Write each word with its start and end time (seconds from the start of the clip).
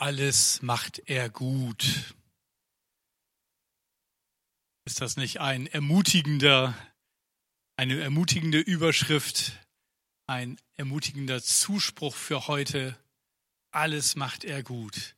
alles 0.00 0.62
macht 0.62 1.02
er 1.06 1.28
gut. 1.28 2.14
Ist 4.86 5.00
das 5.02 5.16
nicht 5.16 5.40
ein 5.40 5.66
ermutigender, 5.66 6.74
eine 7.76 8.00
ermutigende 8.00 8.58
Überschrift, 8.58 9.52
ein 10.26 10.58
ermutigender 10.76 11.42
Zuspruch 11.42 12.14
für 12.14 12.48
heute? 12.48 12.96
Alles 13.72 14.16
macht 14.16 14.44
er 14.44 14.62
gut. 14.62 15.14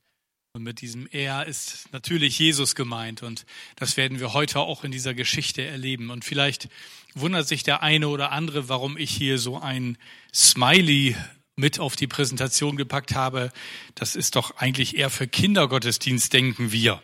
Und 0.53 0.65
mit 0.65 0.81
diesem 0.81 1.07
Er 1.07 1.47
ist 1.47 1.91
natürlich 1.93 2.39
Jesus 2.39 2.75
gemeint. 2.75 3.23
Und 3.23 3.47
das 3.77 3.97
werden 3.97 4.19
wir 4.19 4.33
heute 4.33 4.59
auch 4.59 4.83
in 4.83 4.91
dieser 4.91 5.15
Geschichte 5.15 5.63
erleben. 5.63 6.11
Und 6.11 6.25
vielleicht 6.25 6.69
wundert 7.15 7.47
sich 7.47 7.63
der 7.63 7.83
eine 7.83 8.09
oder 8.09 8.33
andere, 8.33 8.69
warum 8.69 8.99
ich 8.99 9.11
hier 9.11 9.39
so 9.39 9.59
ein 9.59 9.97
Smiley 10.35 11.17
mit 11.57 11.79
auf 11.79 11.97
die 11.97 12.07
Präsentation 12.07 12.77
gepackt 12.77 13.15
habe. 13.15 13.53
Das 13.95 14.17
ist 14.17 14.37
doch 14.37 14.57
eigentlich 14.57 14.97
eher 14.97 15.11
für 15.11 15.29
Kindergottesdienst, 15.29 16.33
denken 16.33 16.73
wir. 16.73 17.03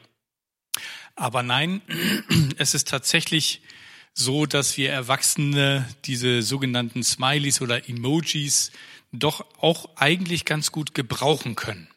Aber 1.14 1.42
nein, 1.42 1.82
es 2.58 2.74
ist 2.74 2.88
tatsächlich 2.88 3.62
so, 4.14 4.46
dass 4.46 4.76
wir 4.76 4.90
Erwachsene 4.90 5.88
diese 6.04 6.42
sogenannten 6.42 7.02
Smileys 7.02 7.60
oder 7.60 7.88
Emojis 7.88 8.72
doch 9.12 9.44
auch 9.58 9.96
eigentlich 9.96 10.44
ganz 10.44 10.72
gut 10.72 10.94
gebrauchen 10.94 11.54
können. 11.54 11.88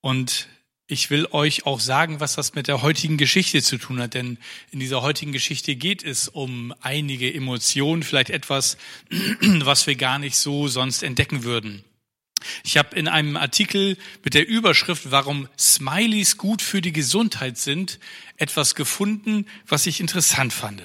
Und 0.00 0.48
ich 0.92 1.08
will 1.08 1.26
euch 1.30 1.64
auch 1.64 1.80
sagen, 1.80 2.20
was 2.20 2.34
das 2.34 2.54
mit 2.54 2.68
der 2.68 2.82
heutigen 2.82 3.16
Geschichte 3.16 3.62
zu 3.62 3.78
tun 3.78 3.98
hat, 3.98 4.12
denn 4.12 4.36
in 4.70 4.78
dieser 4.78 5.00
heutigen 5.00 5.32
Geschichte 5.32 5.74
geht 5.74 6.04
es 6.04 6.28
um 6.28 6.74
einige 6.82 7.32
Emotionen, 7.32 8.02
vielleicht 8.02 8.28
etwas, 8.28 8.76
was 9.40 9.86
wir 9.86 9.96
gar 9.96 10.18
nicht 10.18 10.36
so 10.36 10.68
sonst 10.68 11.02
entdecken 11.02 11.44
würden. 11.44 11.82
Ich 12.62 12.76
habe 12.76 12.94
in 12.94 13.08
einem 13.08 13.38
Artikel 13.38 13.96
mit 14.22 14.34
der 14.34 14.46
Überschrift, 14.46 15.10
warum 15.10 15.48
Smileys 15.58 16.36
gut 16.36 16.60
für 16.60 16.82
die 16.82 16.92
Gesundheit 16.92 17.56
sind, 17.56 17.98
etwas 18.36 18.74
gefunden, 18.74 19.46
was 19.66 19.86
ich 19.86 19.98
interessant 19.98 20.52
fand. 20.52 20.82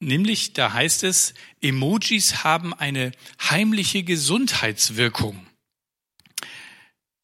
Nämlich, 0.00 0.54
da 0.54 0.72
heißt 0.72 1.04
es, 1.04 1.34
Emojis 1.60 2.44
haben 2.44 2.72
eine 2.72 3.12
heimliche 3.50 4.04
Gesundheitswirkung. 4.04 5.46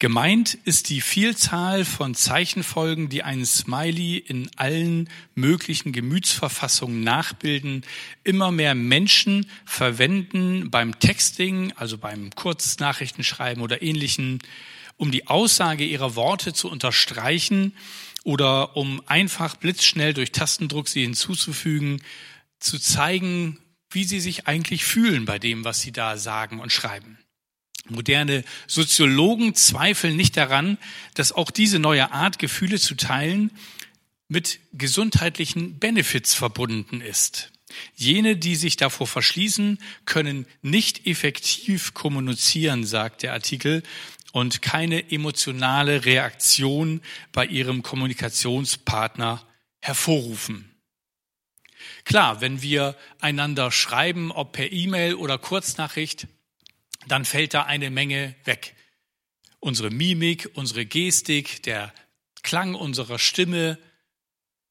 Gemeint 0.01 0.57
ist 0.63 0.87
die 0.87 1.01
Vielzahl 1.01 1.83
von 1.83 2.15
Zeichenfolgen, 2.15 3.09
die 3.09 3.23
einen 3.23 3.45
Smiley 3.45 4.15
in 4.15 4.49
allen 4.55 5.09
möglichen 5.35 5.91
Gemütsverfassungen 5.91 7.03
nachbilden. 7.03 7.83
Immer 8.23 8.49
mehr 8.51 8.75
Menschen 8.75 9.45
verwenden 9.65 10.71
beim 10.71 10.97
Texting, 11.01 11.73
also 11.75 11.97
beim 11.97 12.33
Kurznachrichtenschreiben 12.33 13.61
oder 13.61 13.81
ähnlichen, 13.81 14.39
um 14.95 15.11
die 15.11 15.27
Aussage 15.27 15.83
ihrer 15.83 16.15
Worte 16.15 16.53
zu 16.53 16.71
unterstreichen 16.71 17.75
oder 18.23 18.77
um 18.77 19.01
einfach 19.05 19.57
blitzschnell 19.57 20.13
durch 20.13 20.31
Tastendruck 20.31 20.87
sie 20.87 21.01
hinzuzufügen, 21.01 22.01
zu 22.61 22.79
zeigen, 22.79 23.59
wie 23.89 24.05
sie 24.05 24.21
sich 24.21 24.47
eigentlich 24.47 24.85
fühlen 24.85 25.25
bei 25.25 25.39
dem, 25.39 25.65
was 25.65 25.81
sie 25.81 25.91
da 25.91 26.15
sagen 26.15 26.61
und 26.61 26.71
schreiben. 26.71 27.17
Moderne 27.87 28.43
Soziologen 28.67 29.55
zweifeln 29.55 30.15
nicht 30.15 30.37
daran, 30.37 30.77
dass 31.13 31.31
auch 31.31 31.51
diese 31.51 31.79
neue 31.79 32.11
Art, 32.11 32.39
Gefühle 32.39 32.79
zu 32.79 32.95
teilen, 32.95 33.51
mit 34.27 34.59
gesundheitlichen 34.73 35.79
Benefits 35.79 36.35
verbunden 36.35 37.01
ist. 37.01 37.51
Jene, 37.95 38.35
die 38.35 38.55
sich 38.55 38.77
davor 38.77 39.07
verschließen, 39.07 39.79
können 40.05 40.45
nicht 40.61 41.07
effektiv 41.07 41.93
kommunizieren, 41.93 42.85
sagt 42.85 43.23
der 43.23 43.33
Artikel, 43.33 43.83
und 44.31 44.61
keine 44.61 45.11
emotionale 45.11 46.05
Reaktion 46.05 47.01
bei 47.31 47.45
ihrem 47.45 47.81
Kommunikationspartner 47.81 49.43
hervorrufen. 49.79 50.69
Klar, 52.03 52.41
wenn 52.41 52.61
wir 52.61 52.95
einander 53.19 53.71
schreiben, 53.71 54.31
ob 54.31 54.53
per 54.53 54.71
E-Mail 54.71 55.15
oder 55.15 55.37
Kurznachricht, 55.37 56.27
dann 57.11 57.25
fällt 57.25 57.53
da 57.53 57.63
eine 57.63 57.89
Menge 57.89 58.35
weg. 58.45 58.75
Unsere 59.59 59.89
Mimik, 59.89 60.49
unsere 60.53 60.85
Gestik, 60.85 61.63
der 61.63 61.93
Klang 62.41 62.75
unserer 62.75 63.19
Stimme, 63.19 63.77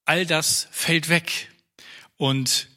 all 0.04 0.24
das 0.24 0.68
fällt 0.70 1.08
weg. 1.08 1.50
Und 2.16 2.68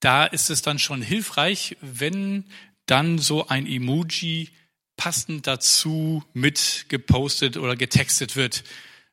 da 0.00 0.26
ist 0.26 0.50
es 0.50 0.62
dann 0.62 0.78
schon 0.78 1.02
hilfreich, 1.02 1.76
wenn 1.80 2.44
dann 2.84 3.18
so 3.18 3.48
ein 3.48 3.66
Emoji 3.66 4.50
passend 4.96 5.46
dazu 5.46 6.22
mit 6.32 6.86
gepostet 6.88 7.56
oder 7.56 7.76
getextet 7.76 8.36
wird, 8.36 8.64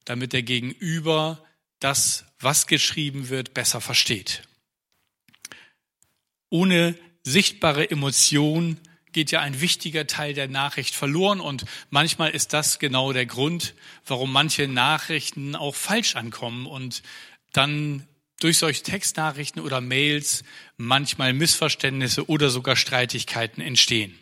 damit 0.05 0.33
der 0.33 0.43
Gegenüber 0.43 1.43
das, 1.79 2.25
was 2.39 2.67
geschrieben 2.67 3.29
wird, 3.29 3.53
besser 3.53 3.81
versteht. 3.81 4.43
Ohne 6.49 6.95
sichtbare 7.23 7.89
Emotion 7.89 8.79
geht 9.13 9.31
ja 9.31 9.39
ein 9.39 9.61
wichtiger 9.61 10.07
Teil 10.07 10.33
der 10.33 10.47
Nachricht 10.47 10.95
verloren 10.95 11.39
und 11.39 11.65
manchmal 11.89 12.31
ist 12.31 12.53
das 12.53 12.79
genau 12.79 13.13
der 13.13 13.25
Grund, 13.25 13.73
warum 14.05 14.31
manche 14.31 14.67
Nachrichten 14.67 15.55
auch 15.55 15.75
falsch 15.75 16.15
ankommen 16.15 16.65
und 16.65 17.03
dann 17.53 18.07
durch 18.39 18.57
solche 18.57 18.83
Textnachrichten 18.83 19.61
oder 19.61 19.79
Mails 19.79 20.43
manchmal 20.75 21.33
Missverständnisse 21.33 22.27
oder 22.27 22.49
sogar 22.49 22.75
Streitigkeiten 22.75 23.61
entstehen. 23.61 24.17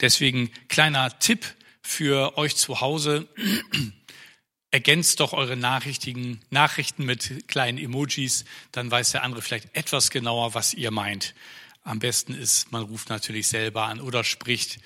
Deswegen 0.00 0.50
kleiner 0.68 1.18
Tipp 1.18 1.46
für 1.80 2.36
euch 2.36 2.56
zu 2.56 2.80
Hause. 2.80 3.28
Ergänzt 4.70 5.20
doch 5.20 5.32
eure 5.32 5.56
Nachrichten, 5.56 6.40
Nachrichten 6.50 7.04
mit 7.04 7.46
kleinen 7.46 7.78
Emojis, 7.78 8.44
dann 8.72 8.90
weiß 8.90 9.12
der 9.12 9.22
andere 9.22 9.42
vielleicht 9.42 9.74
etwas 9.76 10.10
genauer, 10.10 10.54
was 10.54 10.72
ihr 10.74 10.90
meint. 10.90 11.34
Am 11.82 11.98
besten 11.98 12.34
ist, 12.34 12.70
man 12.70 12.82
ruft 12.82 13.08
natürlich 13.08 13.48
selber 13.48 13.84
an 13.84 14.00
oder 14.00 14.24
spricht 14.24 14.78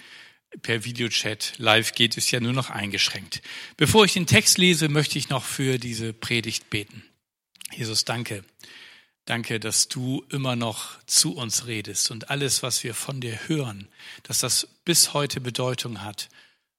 per 0.62 0.84
Videochat. 0.84 1.54
Live 1.58 1.92
geht 1.92 2.16
es 2.16 2.30
ja 2.30 2.40
nur 2.40 2.52
noch 2.52 2.70
eingeschränkt. 2.70 3.42
Bevor 3.76 4.04
ich 4.04 4.14
den 4.14 4.26
Text 4.26 4.58
lese, 4.58 4.88
möchte 4.88 5.18
ich 5.18 5.28
noch 5.28 5.44
für 5.44 5.78
diese 5.78 6.12
Predigt 6.12 6.70
beten. 6.70 7.02
Jesus, 7.72 8.04
danke. 8.04 8.44
Danke, 9.26 9.58
dass 9.58 9.88
du 9.88 10.24
immer 10.30 10.54
noch 10.54 11.02
zu 11.04 11.34
uns 11.34 11.66
redest 11.66 12.12
und 12.12 12.30
alles, 12.30 12.62
was 12.62 12.84
wir 12.84 12.94
von 12.94 13.20
dir 13.20 13.48
hören, 13.48 13.88
dass 14.22 14.38
das 14.38 14.68
bis 14.84 15.14
heute 15.14 15.40
Bedeutung 15.40 16.02
hat. 16.02 16.28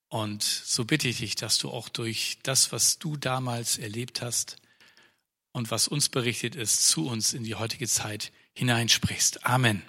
Und 0.08 0.44
so 0.44 0.86
bitte 0.86 1.10
ich 1.10 1.18
dich, 1.18 1.36
dass 1.36 1.58
du 1.58 1.70
auch 1.70 1.90
durch 1.90 2.38
das, 2.44 2.72
was 2.72 3.00
du 3.00 3.18
damals 3.18 3.78
erlebt 3.78 4.22
hast 4.22 4.56
und 5.52 5.72
was 5.72 5.90
uns 5.90 6.08
berichtet 6.08 6.56
ist, 6.56 6.88
zu 6.88 7.08
uns 7.08 7.34
in 7.34 7.44
die 7.44 7.56
heutige 7.56 7.88
Zeit 7.88 8.32
hineinsprichst. 8.54 9.46
Amen. 9.46 9.84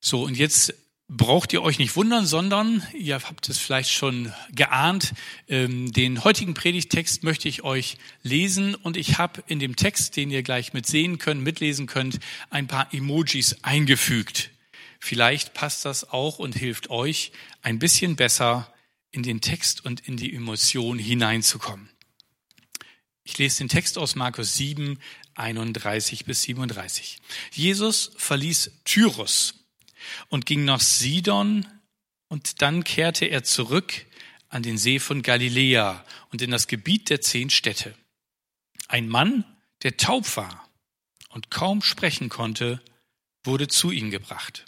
So, 0.00 0.22
und 0.22 0.36
jetzt 0.36 0.74
braucht 1.10 1.52
ihr 1.52 1.62
euch 1.62 1.78
nicht 1.78 1.96
wundern, 1.96 2.24
sondern 2.24 2.86
ihr 2.94 3.20
habt 3.20 3.48
es 3.48 3.58
vielleicht 3.58 3.90
schon 3.90 4.32
geahnt, 4.52 5.12
ähm, 5.48 5.90
den 5.92 6.22
heutigen 6.22 6.54
Predigtext 6.54 7.24
möchte 7.24 7.48
ich 7.48 7.64
euch 7.64 7.98
lesen 8.22 8.76
und 8.76 8.96
ich 8.96 9.18
habe 9.18 9.42
in 9.48 9.58
dem 9.58 9.74
Text, 9.74 10.16
den 10.16 10.30
ihr 10.30 10.44
gleich 10.44 10.72
mitsehen 10.72 11.18
könnt, 11.18 11.42
mitlesen 11.42 11.86
könnt, 11.86 12.20
ein 12.48 12.68
paar 12.68 12.94
Emojis 12.94 13.56
eingefügt. 13.62 14.50
Vielleicht 15.00 15.52
passt 15.52 15.84
das 15.84 16.08
auch 16.08 16.38
und 16.38 16.54
hilft 16.54 16.90
euch 16.90 17.32
ein 17.62 17.80
bisschen 17.80 18.14
besser 18.14 18.72
in 19.10 19.24
den 19.24 19.40
Text 19.40 19.84
und 19.84 20.06
in 20.06 20.16
die 20.16 20.32
Emotion 20.32 20.98
hineinzukommen. 20.98 21.90
Ich 23.30 23.38
lese 23.38 23.58
den 23.58 23.68
Text 23.68 23.96
aus 23.96 24.16
Markus 24.16 24.56
7, 24.56 24.98
31 25.36 26.24
bis 26.24 26.42
37. 26.42 27.20
Jesus 27.52 28.10
verließ 28.16 28.72
Tyrus 28.84 29.54
und 30.30 30.46
ging 30.46 30.64
nach 30.64 30.80
Sidon 30.80 31.64
und 32.26 32.60
dann 32.60 32.82
kehrte 32.82 33.26
er 33.26 33.44
zurück 33.44 34.04
an 34.48 34.64
den 34.64 34.76
See 34.76 34.98
von 34.98 35.22
Galiläa 35.22 36.04
und 36.32 36.42
in 36.42 36.50
das 36.50 36.66
Gebiet 36.66 37.08
der 37.08 37.20
zehn 37.20 37.50
Städte. 37.50 37.94
Ein 38.88 39.08
Mann, 39.08 39.44
der 39.84 39.96
taub 39.96 40.36
war 40.36 40.68
und 41.28 41.52
kaum 41.52 41.82
sprechen 41.82 42.30
konnte, 42.30 42.82
wurde 43.44 43.68
zu 43.68 43.92
ihm 43.92 44.10
gebracht. 44.10 44.64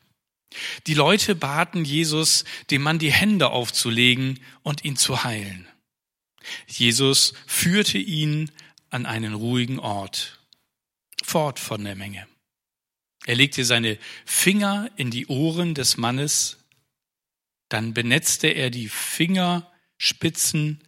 Die 0.86 0.94
Leute 0.94 1.34
baten 1.34 1.84
Jesus, 1.84 2.44
dem 2.70 2.82
Mann 2.82 3.00
die 3.00 3.12
Hände 3.12 3.50
aufzulegen 3.50 4.38
und 4.62 4.84
ihn 4.84 4.96
zu 4.96 5.24
heilen. 5.24 5.66
Jesus 6.66 7.34
führte 7.46 7.98
ihn 7.98 8.50
an 8.90 9.06
einen 9.06 9.34
ruhigen 9.34 9.78
Ort 9.78 10.38
fort 11.24 11.58
von 11.58 11.84
der 11.84 11.96
Menge. 11.96 12.26
Er 13.24 13.36
legte 13.36 13.64
seine 13.64 13.98
Finger 14.24 14.90
in 14.96 15.10
die 15.10 15.26
Ohren 15.28 15.74
des 15.74 15.96
Mannes, 15.96 16.58
dann 17.68 17.94
benetzte 17.94 18.48
er 18.48 18.70
die 18.70 18.88
Fingerspitzen 18.88 20.82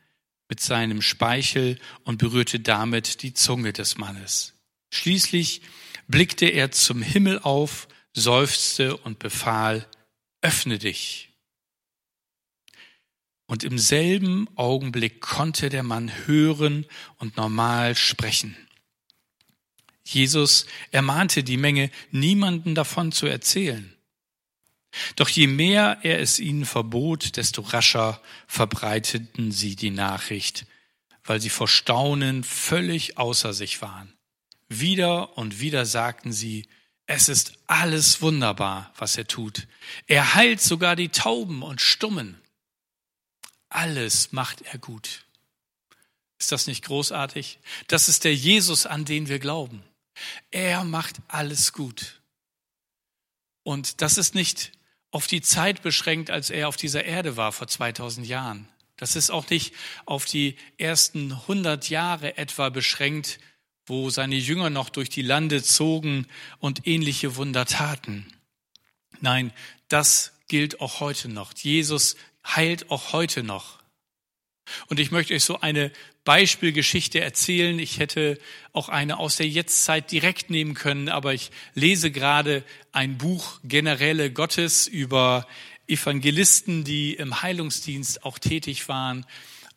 mit 0.49 0.61
seinem 0.61 1.01
Speichel 1.01 1.79
und 2.03 2.19
berührte 2.19 2.61
damit 2.61 3.23
die 3.23 3.33
Zunge 3.35 3.73
des 3.73 3.97
Mannes. 3.97 4.55
Schließlich 4.93 5.63
blickte 6.09 6.47
er 6.47 6.71
zum 6.73 7.03
Himmel 7.03 7.39
auf, 7.39 7.89
seufzte 8.13 8.97
und 8.99 9.19
befahl, 9.19 9.89
öffne 10.43 10.79
dich. 10.79 11.34
Und 13.55 13.63
im 13.63 13.79
selben 13.79 14.49
Augenblick 14.57 15.21
konnte 15.21 15.69
der 15.69 15.85
Mann 15.85 16.11
hören 16.27 16.87
und 17.19 17.37
normal 17.37 17.95
sprechen. 17.95 18.57
Jesus 20.03 20.67
ermahnte 20.91 21.45
die 21.45 21.57
Menge, 21.57 21.93
niemanden 22.11 22.75
davon 22.75 23.13
zu 23.13 23.27
erzählen. 23.27 23.95
Doch 25.15 25.29
je 25.29 25.47
mehr 25.47 25.99
er 26.03 26.19
es 26.19 26.41
ihnen 26.41 26.65
verbot, 26.65 27.37
desto 27.37 27.63
rascher 27.63 28.21
verbreiteten 28.49 29.53
sie 29.53 29.77
die 29.77 29.93
Nachricht, 29.93 30.67
weil 31.23 31.41
sie 31.41 31.49
vor 31.49 31.69
Staunen 31.69 32.43
völlig 32.43 33.19
außer 33.19 33.55
sich 33.55 33.81
waren. 33.81 34.13
Wieder 34.69 35.39
und 35.39 35.61
wieder 35.61 35.87
sagten 35.87 36.33
sie, 36.33 36.67
es 37.07 37.29
ist 37.29 37.53
alles 37.69 38.21
wunderbar, 38.21 38.93
was 38.99 39.17
er 39.17 39.29
tut. 39.29 39.69
Er 40.09 40.35
heilt 40.35 40.61
sogar 40.61 40.97
die 40.97 41.11
Tauben 41.11 41.63
und 41.63 41.81
Stummen. 41.81 42.41
Alles 43.75 44.31
macht 44.31 44.63
er 44.63 44.79
gut. 44.79 45.25
Ist 46.39 46.53
das 46.53 46.69
nicht 46.69 46.85
großartig? 46.85 47.59
Das 47.89 48.09
ist 48.09 48.23
der 48.23 48.33
Jesus, 48.33 48.87
an 48.87 49.05
den 49.05 49.29
wir 49.29 49.41
glauben. 49.41 49.83
Er 50.53 50.85
macht 50.85 51.17
alles 51.27 51.73
gut. 51.73 52.21
Und 53.65 54.01
das 54.01 54.17
ist 54.17 54.37
nicht 54.37 54.71
auf 55.11 55.27
die 55.27 55.43
Zeit 55.43 55.83
beschränkt, 55.83 56.31
als 56.31 56.51
er 56.51 56.69
auf 56.69 56.77
dieser 56.77 57.05
Erde 57.05 57.37
war 57.37 57.51
vor 57.51 57.67
2000 57.67 58.29
Jahren. 58.29 58.69
Das 58.97 59.17
ist 59.17 59.31
auch 59.31 59.51
nicht 59.51 59.75
auf 60.07 60.25
die 60.25 60.57
ersten 60.79 61.33
100 61.33 61.91
Jahre 61.91 62.37
etwa 62.37 62.69
beschränkt, 62.69 63.41
wo 63.87 64.09
seine 64.09 64.37
Jünger 64.37 64.71
noch 64.71 64.89
durch 64.89 65.09
die 65.09 65.23
Lande 65.23 65.65
zogen 65.65 66.29
und 66.61 66.87
ähnliche 66.87 67.35
Wunder 67.35 67.67
taten. 67.67 68.25
Nein, 69.21 69.53
das 69.89 70.33
gilt 70.47 70.81
auch 70.81 71.01
heute 71.01 71.29
noch. 71.29 71.53
Jesus 71.57 72.15
heilt 72.45 72.91
auch 72.91 73.13
heute 73.13 73.43
noch. 73.43 73.79
Und 74.87 74.99
ich 74.99 75.11
möchte 75.11 75.35
euch 75.35 75.45
so 75.45 75.61
eine 75.61 75.91
Beispielgeschichte 76.25 77.21
erzählen. 77.21 77.79
Ich 77.79 77.99
hätte 77.99 78.39
auch 78.73 78.89
eine 78.89 79.19
aus 79.19 79.37
der 79.37 79.49
Jetztzeit 79.49 80.11
direkt 80.11 80.51
nehmen 80.51 80.75
können, 80.75 81.09
aber 81.09 81.35
ich 81.35 81.51
lese 81.75 82.11
gerade 82.11 82.65
ein 82.93 83.19
Buch 83.19 83.61
Generäle 83.63 84.33
Gottes 84.33 84.87
über 84.87 85.47
Evangelisten, 85.87 86.85
die 86.85 87.15
im 87.15 87.43
Heilungsdienst 87.43 88.25
auch 88.25 88.39
tätig 88.39 88.89
waren. 88.89 89.27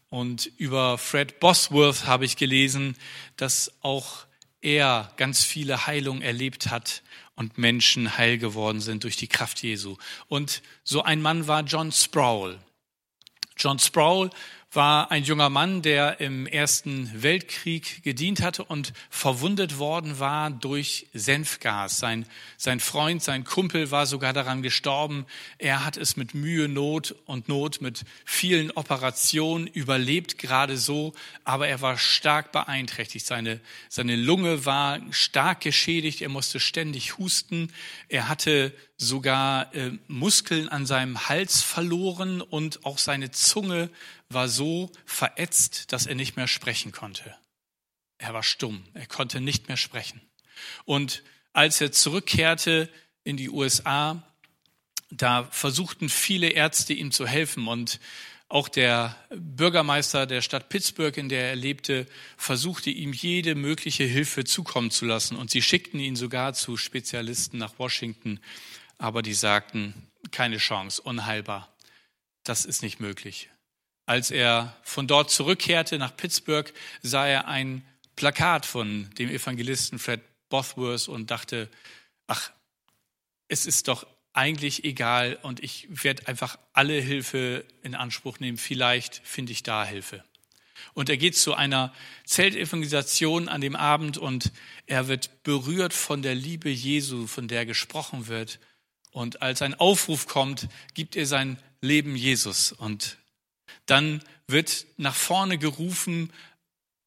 Und 0.09 0.49
über 0.57 0.97
Fred 0.97 1.41
Bosworth 1.41 2.05
habe 2.05 2.23
ich 2.23 2.37
gelesen, 2.37 2.95
dass 3.35 3.73
auch 3.81 4.25
er 4.61 5.11
ganz 5.17 5.43
viele 5.43 5.85
Heilungen 5.85 6.21
erlebt 6.21 6.69
hat 6.69 7.03
und 7.38 7.57
Menschen 7.57 8.18
heil 8.18 8.38
geworden 8.38 8.81
sind 8.81 9.06
durch 9.06 9.16
die 9.16 9.28
Kraft 9.30 9.63
Jesu. 9.63 9.95
Und 10.28 10.62
so 10.84 11.04
ein 11.04 11.22
Mann 11.22 11.48
war 11.48 11.62
John 11.62 11.94
Sproul. 11.94 12.60
John 13.56 13.80
Sproul 13.80 14.30
war 14.71 15.11
ein 15.11 15.23
junger 15.23 15.49
Mann, 15.49 15.81
der 15.81 16.19
im 16.19 16.45
Ersten 16.45 17.09
Weltkrieg 17.23 18.03
gedient 18.03 18.41
hatte 18.41 18.65
und 18.65 18.91
verwundet 19.09 19.79
worden 19.79 20.19
war 20.19 20.51
durch 20.51 21.07
Senfgas. 21.13 21.99
Sein, 21.99 22.25
sein 22.57 22.81
Freund, 22.81 23.23
sein 23.23 23.45
Kumpel 23.45 23.91
war 23.91 24.05
sogar 24.05 24.33
daran 24.33 24.61
gestorben. 24.61 25.25
Er 25.57 25.85
hat 25.85 25.95
es 25.95 26.17
mit 26.17 26.33
Mühe, 26.33 26.67
Not 26.67 27.15
und 27.25 27.47
Not, 27.47 27.81
mit 27.81 28.03
vielen 28.25 28.71
Operationen 28.71 29.67
überlebt, 29.67 30.37
gerade 30.37 30.77
so, 30.77 31.13
aber 31.45 31.69
er 31.69 31.81
war 31.81 31.97
stark 31.97 32.51
beeinträchtigt. 32.51 33.25
Seine, 33.25 33.61
seine 33.87 34.17
Lunge 34.17 34.65
war 34.65 34.99
stark 35.11 35.61
geschädigt, 35.61 36.21
er 36.21 36.29
musste 36.29 36.59
ständig 36.59 37.17
husten. 37.17 37.71
Er 38.09 38.27
hatte 38.27 38.73
sogar 38.97 39.73
äh, 39.75 39.91
Muskeln 40.07 40.69
an 40.69 40.85
seinem 40.85 41.29
Hals 41.29 41.61
verloren 41.61 42.41
und 42.41 42.85
auch 42.85 42.97
seine 42.97 43.31
Zunge 43.31 43.89
war 44.29 44.49
so 44.49 44.91
verätzt, 45.05 45.91
dass 45.94 46.07
er 46.07 46.15
nicht 46.15 46.35
mehr 46.35 46.47
sprechen 46.47 46.91
konnte. 46.91 47.35
Er 48.17 48.33
war 48.33 48.44
stumm, 48.44 48.83
er 48.94 49.05
konnte 49.05 49.39
nicht 49.39 49.67
mehr 49.67 49.77
sprechen. 49.77 50.21
Und 50.85 51.23
als 51.53 51.79
er 51.79 51.91
zurückkehrte 51.91 52.89
in 53.23 53.38
die 53.38 53.49
USA, 53.49 54.23
da 55.11 55.43
versuchten 55.51 56.09
viele 56.09 56.50
Ärzte 56.50 56.93
ihm 56.93 57.11
zu 57.11 57.27
helfen 57.27 57.67
und 57.67 58.00
auch 58.50 58.69
der 58.69 59.17
Bürgermeister 59.29 60.25
der 60.25 60.41
Stadt 60.41 60.69
Pittsburgh, 60.69 61.15
in 61.17 61.27
der 61.27 61.50
er 61.50 61.55
lebte, 61.55 62.07
versuchte 62.38 62.89
ihm 62.89 63.11
jede 63.11 63.55
mögliche 63.55 64.05
Hilfe 64.05 64.45
zukommen 64.45 64.89
zu 64.89 65.05
lassen. 65.05 65.35
Und 65.35 65.51
sie 65.51 65.61
schickten 65.61 66.00
ihn 66.00 66.15
sogar 66.15 66.53
zu 66.53 66.77
Spezialisten 66.77 67.57
nach 67.57 67.77
Washington. 67.77 68.39
Aber 68.97 69.21
die 69.21 69.33
sagten, 69.33 69.94
keine 70.31 70.57
Chance, 70.57 71.01
unheilbar. 71.01 71.73
Das 72.44 72.65
ist 72.65 72.81
nicht 72.81 72.99
möglich. 72.99 73.49
Als 74.05 74.31
er 74.31 74.75
von 74.83 75.07
dort 75.07 75.31
zurückkehrte 75.31 75.97
nach 75.97 76.15
Pittsburgh, 76.15 76.71
sah 77.01 77.27
er 77.27 77.47
ein 77.47 77.85
Plakat 78.15 78.65
von 78.65 79.09
dem 79.17 79.29
Evangelisten 79.29 79.99
Fred 79.99 80.21
Bothworth 80.49 81.07
und 81.07 81.29
dachte, 81.29 81.69
ach, 82.25 82.51
es 83.47 83.65
ist 83.65 83.88
doch 83.88 84.07
eigentlich 84.33 84.83
egal 84.83 85.38
und 85.41 85.63
ich 85.63 85.88
werde 85.89 86.27
einfach 86.27 86.57
alle 86.73 87.00
Hilfe 87.00 87.65
in 87.81 87.95
Anspruch 87.95 88.39
nehmen. 88.39 88.57
Vielleicht 88.57 89.21
finde 89.23 89.51
ich 89.51 89.63
da 89.63 89.83
Hilfe. 89.83 90.23
Und 90.93 91.09
er 91.09 91.17
geht 91.17 91.35
zu 91.35 91.53
einer 91.53 91.93
Zeltevangelisation 92.25 93.50
an 93.50 93.61
dem 93.61 93.75
Abend 93.75 94.17
und 94.17 94.51
er 94.85 95.07
wird 95.07 95.43
berührt 95.43 95.93
von 95.93 96.21
der 96.21 96.35
Liebe 96.35 96.69
Jesu, 96.69 97.27
von 97.27 97.47
der 97.47 97.65
gesprochen 97.65 98.27
wird. 98.27 98.59
Und 99.17 99.41
als 99.41 99.63
ein 99.63 99.73
Aufruf 99.73 100.27
kommt, 100.27 100.69
gibt 100.93 101.15
er 101.15 101.25
sein 101.25 101.57
Leben 101.81 102.15
Jesus 102.15 102.71
und 102.71 103.17
dann 103.87 104.21
wird 104.45 104.85
nach 104.97 105.15
vorne 105.15 105.57
gerufen, 105.57 106.31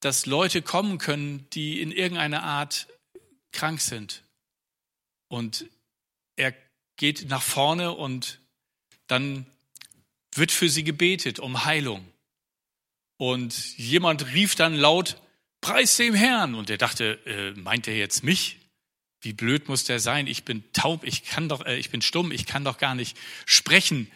dass 0.00 0.26
Leute 0.26 0.60
kommen 0.60 0.98
können, 0.98 1.46
die 1.52 1.80
in 1.80 1.92
irgendeiner 1.92 2.42
Art 2.42 2.88
krank 3.52 3.80
sind. 3.80 4.24
Und 5.28 5.66
er 6.34 6.52
geht 6.96 7.28
nach 7.28 7.42
vorne 7.42 7.92
und 7.92 8.40
dann 9.06 9.46
wird 10.34 10.50
für 10.50 10.68
sie 10.68 10.82
gebetet 10.82 11.38
um 11.38 11.64
Heilung. 11.64 12.04
Und 13.18 13.78
jemand 13.78 14.26
rief 14.34 14.56
dann 14.56 14.74
laut, 14.74 15.16
Preis 15.60 15.96
dem 15.96 16.14
Herrn. 16.14 16.56
Und 16.56 16.70
er 16.70 16.78
dachte, 16.78 17.20
äh, 17.24 17.52
meint 17.52 17.86
er 17.86 17.96
jetzt 17.96 18.24
mich? 18.24 18.59
Wie 19.20 19.32
blöd 19.32 19.68
muss 19.68 19.84
der 19.84 20.00
sein? 20.00 20.26
Ich 20.26 20.44
bin 20.44 20.64
taub, 20.72 21.04
ich 21.04 21.24
kann 21.24 21.48
doch, 21.48 21.64
äh, 21.66 21.76
ich 21.76 21.90
bin 21.90 22.02
stumm, 22.02 22.32
ich 22.32 22.46
kann 22.46 22.64
doch 22.64 22.78
gar 22.78 22.94
nicht 22.94 23.16
sprechen. 23.44 24.10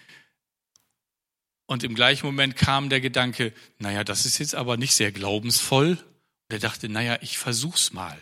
Und 1.67 1.83
im 1.83 1.95
gleichen 1.95 2.27
Moment 2.27 2.57
kam 2.57 2.89
der 2.89 3.01
Gedanke, 3.01 3.53
naja, 3.79 4.05
das 4.05 4.27
ist 4.27 4.39
jetzt 4.39 4.55
aber 4.55 4.77
nicht 4.77 4.95
sehr 4.95 5.13
glaubensvoll. 5.13 5.91
Und 5.91 6.51
er 6.51 6.59
dachte, 6.59 6.89
naja, 6.89 7.19
ich 7.21 7.39
versuch's 7.39 7.93
mal. 7.93 8.21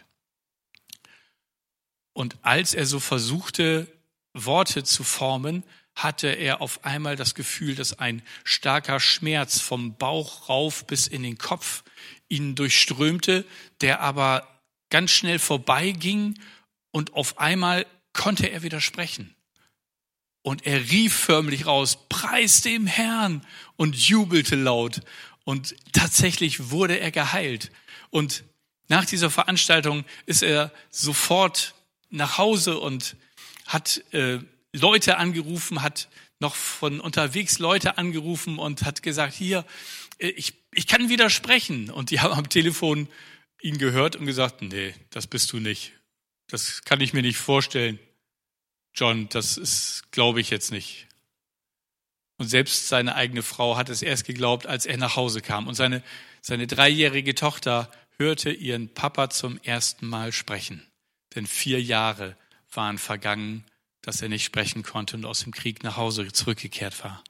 Und 2.12 2.37
als 2.43 2.75
er 2.75 2.87
so 2.87 3.01
versuchte, 3.01 3.87
Worte 4.35 4.85
zu 4.85 5.03
formen, 5.03 5.65
hatte 5.95 6.29
er 6.29 6.61
auf 6.61 6.85
einmal 6.85 7.17
das 7.17 7.35
Gefühl, 7.35 7.75
dass 7.75 7.99
ein 7.99 8.23
starker 8.45 8.99
Schmerz 8.99 9.61
vom 9.61 9.97
Bauch 9.97 10.49
rauf 10.49 10.87
bis 10.87 11.07
in 11.07 11.23
den 11.23 11.39
Kopf 11.39 11.85
ihn 12.29 12.55
durchströmte, 12.55 13.45
der 13.81 14.01
aber 14.01 14.49
ganz 14.89 15.11
schnell 15.11 15.39
vorbeiging 15.39 16.39
und 16.93 17.15
auf 17.15 17.39
einmal 17.39 17.87
konnte 18.13 18.51
er 18.51 18.63
wieder 18.63 18.81
sprechen. 18.81 19.35
Und 20.43 20.67
er 20.67 20.91
rief 20.91 21.15
förmlich 21.15 21.67
raus, 21.67 21.99
preis 22.09 22.63
dem 22.63 22.87
Herrn 22.87 23.45
und 23.77 23.97
jubelte 23.97 24.57
laut. 24.57 25.01
Und 25.45 25.75
tatsächlich 25.93 26.71
wurde 26.71 26.99
er 26.99 27.11
geheilt. 27.11 27.71
Und 28.11 28.45
nach 28.89 29.05
dieser 29.05 29.31
Veranstaltung 29.31 30.05
ist 30.27 30.43
er 30.43 30.73
sofort 30.91 31.75
nach 32.11 32.39
Hause 32.39 32.79
und 32.79 33.17
hat 33.67 34.03
äh, 34.13 34.39
Leute 34.73 35.17
angerufen, 35.17 35.83
hat 35.83 36.09
noch 36.41 36.57
von 36.57 37.01
unterwegs 37.01 37.59
Leute 37.59 37.97
angerufen 37.97 38.59
und 38.59 38.85
hat 38.85 39.03
gesagt, 39.03 39.35
hier, 39.35 39.65
äh, 40.19 40.29
ich, 40.29 40.55
ich 40.73 40.87
kann 40.87 41.09
widersprechen. 41.09 41.89
Und 41.89 42.11
die 42.11 42.21
haben 42.21 42.35
am 42.35 42.49
Telefon 42.49 43.09
ihn 43.63 43.79
gehört 43.79 44.17
und 44.17 44.27
gesagt, 44.27 44.61
nee, 44.61 44.95
das 45.11 45.27
bist 45.27 45.53
du 45.53 45.59
nicht. 45.59 45.93
Das 46.53 46.83
kann 46.83 47.01
ich 47.01 47.15
mir 47.15 47.23
nicht 47.23 47.39
vorstellen. 47.39 47.99
John, 48.95 49.27
das 49.31 49.57
ist, 49.57 50.13
glaube 50.13 50.39
ich 50.43 50.51
jetzt 50.51 50.71
nicht. 50.71 51.09
Und 52.37 52.47
selbst 52.47 52.89
seine 52.89 53.15
eigene 53.15 53.43
Frau 53.43 53.79
hat 53.79 53.89
es 53.89 54.03
erst 54.03 54.27
geglaubt, 54.27 54.67
als 54.67 54.85
er 54.85 54.99
nach 54.99 55.17
Hause 55.17 55.41
kam. 55.41 55.67
Und 55.67 55.77
seine, 55.77 56.03
seine 56.43 56.67
dreijährige 56.67 57.35
Tochter 57.35 57.91
hörte 58.19 58.51
ihren 58.51 58.93
Papa 58.93 59.31
zum 59.31 59.59
ersten 59.63 60.07
Mal 60.07 60.31
sprechen. 60.31 60.87
Denn 61.35 61.47
vier 61.47 61.81
Jahre 61.81 62.37
waren 62.71 62.99
vergangen, 62.99 63.65
dass 64.03 64.21
er 64.21 64.29
nicht 64.29 64.45
sprechen 64.45 64.83
konnte 64.83 65.17
und 65.17 65.25
aus 65.25 65.45
dem 65.45 65.53
Krieg 65.53 65.83
nach 65.83 65.97
Hause 65.97 66.33
zurückgekehrt 66.33 67.03
war. 67.03 67.25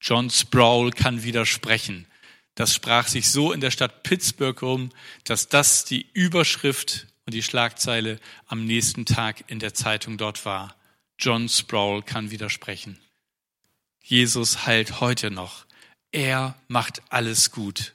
John 0.00 0.30
Sproul 0.30 0.90
kann 0.90 1.22
widersprechen. 1.22 2.08
Das 2.56 2.74
sprach 2.74 3.06
sich 3.06 3.30
so 3.30 3.52
in 3.52 3.60
der 3.60 3.70
Stadt 3.70 4.02
Pittsburgh 4.02 4.60
rum, 4.62 4.90
dass 5.22 5.48
das 5.48 5.84
die 5.84 6.10
Überschrift 6.12 7.06
und 7.26 7.34
die 7.34 7.42
Schlagzeile 7.42 8.18
am 8.46 8.64
nächsten 8.64 9.06
Tag 9.06 9.44
in 9.48 9.58
der 9.58 9.74
Zeitung 9.74 10.18
dort 10.18 10.44
war. 10.44 10.76
John 11.18 11.48
Sproul 11.48 12.02
kann 12.02 12.30
widersprechen. 12.30 12.98
Jesus 14.02 14.66
heilt 14.66 15.00
heute 15.00 15.30
noch. 15.30 15.66
Er 16.10 16.56
macht 16.68 17.02
alles 17.10 17.50
gut. 17.52 17.92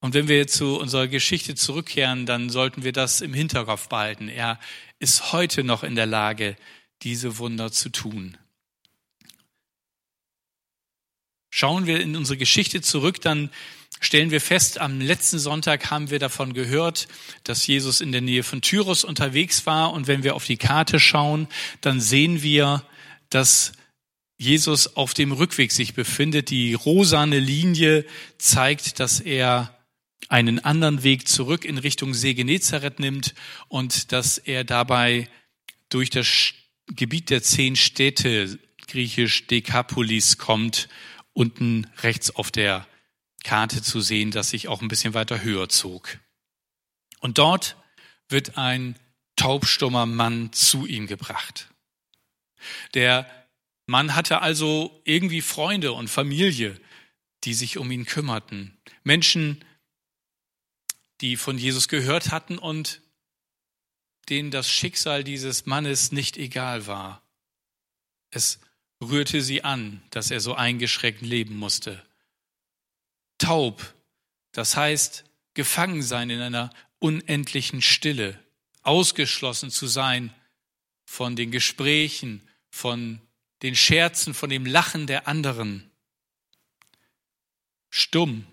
Und 0.00 0.14
wenn 0.14 0.28
wir 0.28 0.46
zu 0.46 0.78
unserer 0.78 1.08
Geschichte 1.08 1.54
zurückkehren, 1.54 2.24
dann 2.24 2.48
sollten 2.48 2.84
wir 2.84 2.92
das 2.92 3.20
im 3.20 3.34
Hinterkopf 3.34 3.88
behalten. 3.88 4.28
Er 4.28 4.58
ist 4.98 5.32
heute 5.32 5.62
noch 5.62 5.84
in 5.84 5.94
der 5.94 6.06
Lage, 6.06 6.56
diese 7.02 7.36
Wunder 7.36 7.70
zu 7.70 7.90
tun. 7.90 8.38
Schauen 11.50 11.86
wir 11.86 12.00
in 12.00 12.16
unsere 12.16 12.38
Geschichte 12.38 12.80
zurück, 12.80 13.20
dann 13.20 13.50
stellen 13.98 14.30
wir 14.30 14.40
fest, 14.40 14.78
am 14.80 15.00
letzten 15.00 15.38
Sonntag 15.38 15.90
haben 15.90 16.10
wir 16.10 16.18
davon 16.18 16.54
gehört, 16.54 17.08
dass 17.44 17.66
Jesus 17.66 18.00
in 18.00 18.12
der 18.12 18.20
Nähe 18.20 18.42
von 18.42 18.62
Tyrus 18.62 19.04
unterwegs 19.04 19.66
war. 19.66 19.92
Und 19.92 20.06
wenn 20.06 20.22
wir 20.22 20.36
auf 20.36 20.44
die 20.44 20.56
Karte 20.56 21.00
schauen, 21.00 21.48
dann 21.80 22.00
sehen 22.00 22.42
wir, 22.42 22.84
dass 23.30 23.72
Jesus 24.38 24.96
auf 24.96 25.12
dem 25.12 25.32
Rückweg 25.32 25.72
sich 25.72 25.94
befindet. 25.94 26.50
Die 26.50 26.74
rosane 26.74 27.38
Linie 27.38 28.06
zeigt, 28.38 29.00
dass 29.00 29.20
er 29.20 29.76
einen 30.28 30.60
anderen 30.60 31.02
Weg 31.02 31.28
zurück 31.28 31.64
in 31.64 31.76
Richtung 31.76 32.14
See 32.14 32.34
Genezareth 32.34 33.00
nimmt 33.00 33.34
und 33.68 34.12
dass 34.12 34.38
er 34.38 34.64
dabei 34.64 35.28
durch 35.88 36.08
das 36.08 36.54
Gebiet 36.86 37.30
der 37.30 37.42
zehn 37.42 37.76
Städte, 37.76 38.58
griechisch 38.86 39.46
Dekapolis, 39.46 40.38
kommt, 40.38 40.88
unten 41.32 41.86
rechts 42.02 42.34
auf 42.34 42.50
der 42.50 42.86
Karte 43.44 43.82
zu 43.82 44.00
sehen, 44.00 44.30
das 44.30 44.50
sich 44.50 44.68
auch 44.68 44.82
ein 44.82 44.88
bisschen 44.88 45.14
weiter 45.14 45.42
höher 45.42 45.68
zog. 45.68 46.18
Und 47.20 47.38
dort 47.38 47.76
wird 48.28 48.56
ein 48.56 48.98
taubstummer 49.36 50.06
Mann 50.06 50.52
zu 50.52 50.86
ihm 50.86 51.06
gebracht. 51.06 51.68
Der 52.94 53.28
Mann 53.86 54.14
hatte 54.14 54.40
also 54.42 55.00
irgendwie 55.04 55.40
Freunde 55.40 55.92
und 55.92 56.08
Familie, 56.08 56.80
die 57.44 57.54
sich 57.54 57.78
um 57.78 57.90
ihn 57.90 58.04
kümmerten. 58.04 58.76
Menschen, 59.02 59.64
die 61.20 61.36
von 61.36 61.58
Jesus 61.58 61.88
gehört 61.88 62.30
hatten 62.30 62.58
und 62.58 63.00
denen 64.28 64.50
das 64.50 64.70
Schicksal 64.70 65.24
dieses 65.24 65.66
Mannes 65.66 66.12
nicht 66.12 66.36
egal 66.36 66.86
war. 66.86 67.22
Es 68.30 68.60
rührte 69.02 69.42
sie 69.42 69.64
an, 69.64 70.02
dass 70.10 70.30
er 70.30 70.40
so 70.40 70.54
eingeschränkt 70.54 71.22
leben 71.22 71.56
musste. 71.56 72.04
Taub, 73.40 73.94
das 74.52 74.76
heißt 74.76 75.24
gefangen 75.54 76.02
sein 76.02 76.30
in 76.30 76.40
einer 76.40 76.70
unendlichen 77.00 77.82
Stille, 77.82 78.38
ausgeschlossen 78.82 79.70
zu 79.70 79.86
sein 79.86 80.32
von 81.04 81.34
den 81.34 81.50
Gesprächen, 81.50 82.46
von 82.68 83.20
den 83.62 83.74
Scherzen, 83.74 84.34
von 84.34 84.50
dem 84.50 84.66
Lachen 84.66 85.06
der 85.06 85.26
anderen. 85.26 85.90
Stumm. 87.88 88.46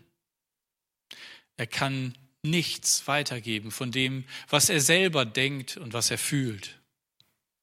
Er 1.58 1.68
kann 1.68 2.18
nichts 2.42 3.08
weitergeben 3.08 3.72
von 3.72 3.92
dem, 3.92 4.24
was 4.50 4.70
er 4.70 4.82
selber 4.82 5.26
denkt 5.26 5.78
und 5.78 5.94
was 5.94 6.10
er 6.12 6.18
fühlt. 6.18 6.80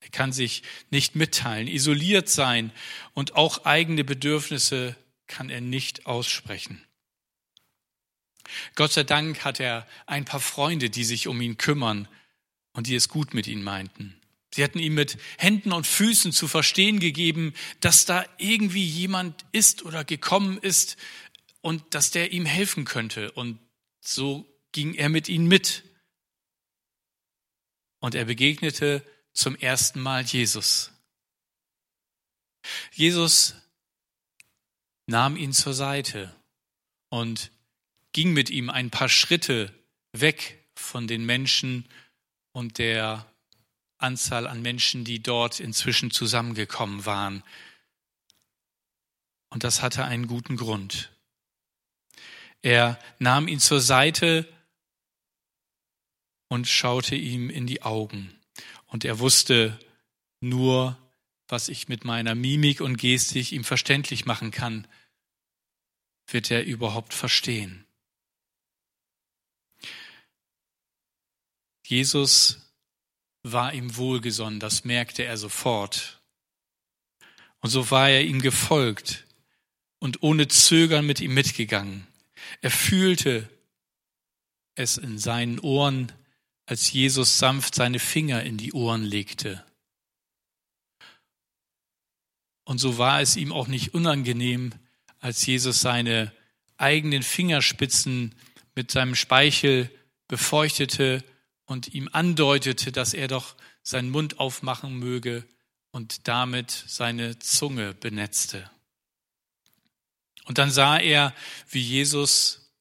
Er 0.01 0.11
kann 0.11 0.33
sich 0.33 0.63
nicht 0.91 1.17
mitteilen, 1.17 1.69
isoliert 1.69 2.29
sein 2.29 2.71
und 3.15 3.35
auch 3.35 3.65
eigene 3.65 4.05
Bedürfnisse 4.05 4.95
kann 5.27 5.49
er 5.49 5.63
nicht 5.63 6.07
aussprechen. 6.07 6.85
Gott 8.75 8.93
sei 8.93 9.05
Dank 9.05 9.45
hat 9.45 9.61
er 9.61 9.87
ein 10.07 10.25
paar 10.25 10.41
Freunde, 10.41 10.91
die 10.91 11.05
sich 11.05 11.29
um 11.29 11.41
ihn 11.41 11.57
kümmern 11.57 12.09
und 12.73 12.87
die 12.87 12.95
es 12.95 13.09
gut 13.09 13.35
mit 13.35 13.47
ihm 13.47 13.63
meinten. 13.63 14.21
Sie 14.55 14.63
hatten 14.63 14.79
ihm 14.79 14.95
mit 14.95 15.19
Händen 15.37 15.73
und 15.73 15.87
Füßen 15.87 16.31
zu 16.31 16.47
verstehen 16.47 17.01
gegeben, 17.01 17.55
dass 17.81 18.05
da 18.05 18.25
irgendwie 18.39 18.85
jemand 18.85 19.45
ist 19.51 19.85
oder 19.85 20.05
gekommen 20.05 20.59
ist 20.59 20.97
und 21.61 21.95
dass 21.95 22.13
der 22.13 22.31
ihm 22.31 22.47
helfen 22.47 22.85
könnte. 22.85 23.33
Und 23.33 23.59
so 24.01 24.47
ging 24.71 24.95
er 24.95 25.09
mit 25.09 25.29
ihnen 25.29 25.49
mit. 25.49 25.83
Und 27.99 28.15
er 28.15 28.27
begegnete 28.27 29.03
zum 29.33 29.57
ersten 29.57 30.01
Mal 30.01 30.23
Jesus. 30.23 30.93
Jesus 32.93 33.55
nahm 35.07 35.37
ihn 35.37 35.53
zur 35.53 35.75
Seite 35.75 36.35
und 37.09 37.51
ging 38.15 38.33
mit 38.33 38.49
ihm 38.49 38.71
ein 38.71 38.91
paar 38.91 39.11
Schritte 39.11 39.75
weg 40.13 40.65
von 40.75 41.07
den 41.07 41.27
Menschen 41.27 41.87
und 42.53 42.79
der 42.79 43.31
Anzahl 43.99 44.47
an 44.47 44.63
Menschen, 44.63 45.05
die 45.05 45.23
dort 45.23 45.61
inzwischen 45.61 46.11
zusammengekommen 46.11 47.05
waren. 47.05 47.43
Und 49.51 49.65
das 49.65 49.83
hatte 49.83 50.05
einen 50.05 50.27
guten 50.27 50.57
Grund. 50.57 51.11
Er 52.63 52.99
nahm 53.19 53.47
ihn 53.49 53.61
zur 53.61 53.81
Seite 53.81 54.49
und 56.49 56.67
schaute 56.67 57.15
ihm 57.15 57.51
in 57.51 57.67
die 57.67 57.83
Augen. 57.83 58.33
Und 58.87 59.05
er 59.05 59.19
wusste 59.19 59.79
nur, 60.41 60.97
was 61.49 61.69
ich 61.69 61.89
mit 61.89 62.05
meiner 62.05 62.35
Mimik 62.35 62.81
und 62.81 62.97
Gestik 62.97 63.53
ihm 63.53 63.65
verständlich 63.65 64.25
machen 64.25 64.51
kann, 64.51 64.87
wird 66.29 66.51
er 66.51 66.65
überhaupt 66.65 67.13
verstehen. 67.13 67.84
Jesus 71.87 72.73
war 73.43 73.75
ihm 73.75 73.97
wohlgesonnen, 73.97 74.59
das 74.59 74.85
merkte 74.85 75.25
er 75.25 75.37
sofort. 75.37 76.21
Und 77.61 77.71
so 77.71 77.91
war 77.91 78.09
er 78.09 78.25
ihm 78.25 78.41
gefolgt 78.41 79.25
und 79.99 80.23
ohne 80.23 80.49
Zögern 80.49 81.07
mit 81.07 81.21
ihm 81.21 81.35
mitgegangen. 81.35 82.07
Er 82.61 82.71
fühlte 82.71 83.49
es 84.75 84.99
in 84.99 85.19
seinen 85.19 85.59
Ohren, 85.61 86.13
als 86.67 86.93
Jesus 86.93 87.39
sanft 87.39 87.75
seine 87.75 87.99
Finger 87.99 88.43
in 88.43 88.57
die 88.57 88.73
Ohren 88.73 89.03
legte. 89.03 89.65
Und 92.65 92.79
so 92.79 92.97
war 92.97 93.21
es 93.21 93.37
ihm 93.37 93.53
auch 93.53 93.67
nicht 93.67 93.93
unangenehm, 93.93 94.73
als 95.21 95.45
Jesus 95.45 95.81
seine 95.81 96.33
eigenen 96.77 97.23
Fingerspitzen 97.23 98.35
mit 98.75 98.91
seinem 98.91 99.15
Speichel 99.15 99.91
befeuchtete 100.29 101.23
und 101.67 101.95
ihm 101.95 102.09
andeutete, 102.13 102.93
dass 102.93 103.15
er 103.15 103.29
doch 103.29 103.57
seinen 103.83 104.11
Mund 104.11 104.39
aufmachen 104.39 104.99
möge 104.99 105.47
und 105.91 106.29
damit 106.29 106.71
seine 106.71 107.39
Zunge 107.39 107.95
benetzte. 107.95 108.71
Und 110.45 110.59
dann 110.59 110.71
sah 110.71 110.99
er, 110.99 111.35
wie 111.69 111.81
Jesus 111.81 112.73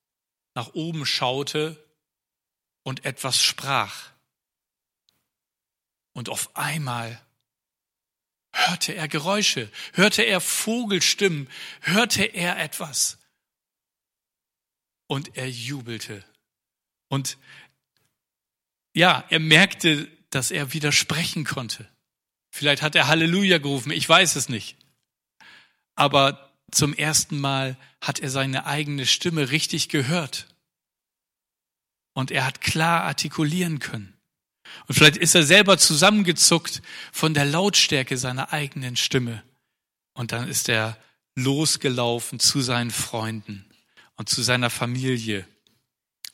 nach 0.53 0.73
oben 0.73 1.05
schaute 1.05 1.83
und 2.83 3.05
etwas 3.05 3.41
sprach. 3.41 4.11
Und 6.13 6.29
auf 6.29 6.55
einmal 6.55 7.21
hörte 8.51 8.93
er 8.93 9.07
Geräusche, 9.07 9.71
hörte 9.93 10.23
er 10.23 10.41
Vogelstimmen, 10.41 11.49
hörte 11.81 12.23
er 12.23 12.59
etwas. 12.59 13.17
Und 15.07 15.37
er 15.37 15.49
jubelte. 15.49 16.23
Und 17.07 17.37
ja, 18.93 19.25
er 19.29 19.39
merkte, 19.39 20.07
dass 20.29 20.51
er 20.51 20.73
widersprechen 20.73 21.43
konnte. 21.43 21.87
Vielleicht 22.51 22.81
hat 22.81 22.95
er 22.95 23.07
Halleluja 23.07 23.57
gerufen, 23.57 23.91
ich 23.91 24.07
weiß 24.07 24.35
es 24.35 24.49
nicht. 24.49 24.77
Aber 25.95 26.51
zum 26.71 26.93
ersten 26.93 27.39
Mal 27.39 27.77
hat 28.01 28.19
er 28.19 28.29
seine 28.29 28.65
eigene 28.65 29.05
Stimme 29.05 29.51
richtig 29.51 29.89
gehört. 29.89 30.47
Und 32.13 32.31
er 32.31 32.45
hat 32.45 32.61
klar 32.61 33.03
artikulieren 33.03 33.79
können. 33.79 34.13
Und 34.87 34.95
vielleicht 34.95 35.17
ist 35.17 35.35
er 35.35 35.43
selber 35.43 35.77
zusammengezuckt 35.77 36.81
von 37.11 37.33
der 37.33 37.45
Lautstärke 37.45 38.17
seiner 38.17 38.53
eigenen 38.53 38.95
Stimme. 38.95 39.43
Und 40.13 40.31
dann 40.31 40.47
ist 40.47 40.69
er 40.69 40.97
losgelaufen 41.35 42.39
zu 42.39 42.61
seinen 42.61 42.91
Freunden 42.91 43.65
und 44.15 44.29
zu 44.29 44.41
seiner 44.43 44.69
Familie, 44.69 45.47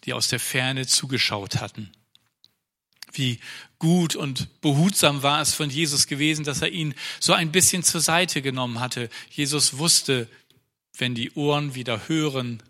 die 0.04 0.14
aus 0.14 0.28
der 0.28 0.40
Ferne 0.40 0.86
zugeschaut 0.86 1.62
hatten. 1.62 1.92
Wie 3.12 3.40
gut 3.80 4.16
und 4.16 4.62
behutsam 4.62 5.24
war 5.24 5.42
es 5.42 5.54
von 5.54 5.70
Jesus 5.70 6.08
gewesen, 6.08 6.46
dass 6.46 6.62
er 6.62 6.70
ihn 6.70 6.94
so 7.20 7.34
ein 7.34 7.52
bisschen 7.52 7.84
zur 7.84 8.02
Seite 8.02 8.42
genommen 8.42 8.80
hatte. 8.80 9.10
Jesus 9.32 9.78
wusste, 9.78 10.28
wenn 10.98 11.16
die 11.16 11.32
Ohren 11.32 11.76
wieder 11.76 12.08
hören, 12.08 12.62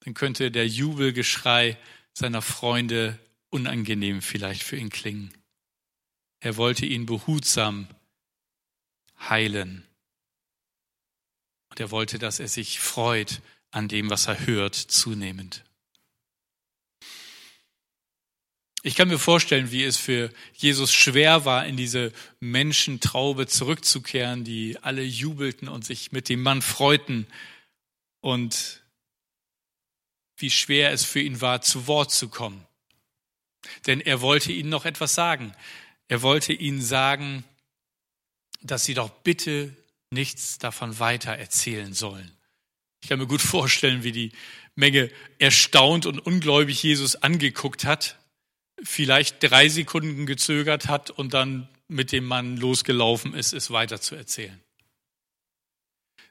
dann 0.00 0.14
könnte 0.14 0.50
der 0.50 0.66
Jubelgeschrei 0.66 1.76
seiner 2.12 2.42
Freunde 2.42 3.18
unangenehm 3.50 4.22
vielleicht 4.22 4.62
für 4.62 4.76
ihn 4.76 4.90
klingen. 4.90 5.32
Er 6.40 6.56
wollte 6.56 6.86
ihn 6.86 7.06
behutsam 7.06 7.88
heilen. 9.18 9.84
Und 11.70 11.80
er 11.80 11.90
wollte, 11.90 12.18
dass 12.18 12.40
er 12.40 12.48
sich 12.48 12.80
freut 12.80 13.42
an 13.70 13.88
dem, 13.88 14.10
was 14.10 14.26
er 14.26 14.46
hört, 14.46 14.74
zunehmend. 14.74 15.64
Ich 18.86 18.94
kann 18.94 19.08
mir 19.08 19.18
vorstellen, 19.18 19.72
wie 19.72 19.82
es 19.82 19.96
für 19.96 20.30
Jesus 20.54 20.92
schwer 20.92 21.44
war, 21.44 21.66
in 21.66 21.76
diese 21.76 22.12
Menschentraube 22.38 23.48
zurückzukehren, 23.48 24.44
die 24.44 24.78
alle 24.80 25.02
jubelten 25.02 25.66
und 25.66 25.84
sich 25.84 26.12
mit 26.12 26.28
dem 26.28 26.40
Mann 26.40 26.62
freuten 26.62 27.26
und 28.20 28.84
wie 30.36 30.50
schwer 30.50 30.92
es 30.92 31.04
für 31.04 31.18
ihn 31.18 31.40
war, 31.40 31.62
zu 31.62 31.88
Wort 31.88 32.12
zu 32.12 32.28
kommen. 32.28 32.64
Denn 33.88 34.00
er 34.00 34.20
wollte 34.20 34.52
ihnen 34.52 34.70
noch 34.70 34.84
etwas 34.84 35.16
sagen. 35.16 35.52
Er 36.06 36.22
wollte 36.22 36.52
ihnen 36.52 36.80
sagen, 36.80 37.42
dass 38.62 38.84
sie 38.84 38.94
doch 38.94 39.10
bitte 39.10 39.76
nichts 40.10 40.58
davon 40.58 41.00
weiter 41.00 41.32
erzählen 41.32 41.92
sollen. 41.92 42.30
Ich 43.02 43.08
kann 43.08 43.18
mir 43.18 43.26
gut 43.26 43.42
vorstellen, 43.42 44.04
wie 44.04 44.12
die 44.12 44.30
Menge 44.76 45.10
erstaunt 45.40 46.06
und 46.06 46.20
ungläubig 46.20 46.84
Jesus 46.84 47.16
angeguckt 47.16 47.84
hat, 47.84 48.16
vielleicht 48.82 49.42
drei 49.42 49.68
Sekunden 49.68 50.26
gezögert 50.26 50.88
hat 50.88 51.10
und 51.10 51.34
dann 51.34 51.68
mit 51.88 52.12
dem 52.12 52.24
Mann 52.24 52.56
losgelaufen 52.56 53.34
ist, 53.34 53.52
es 53.52 53.70
weiter 53.70 54.00
zu 54.00 54.14
erzählen. 54.14 54.60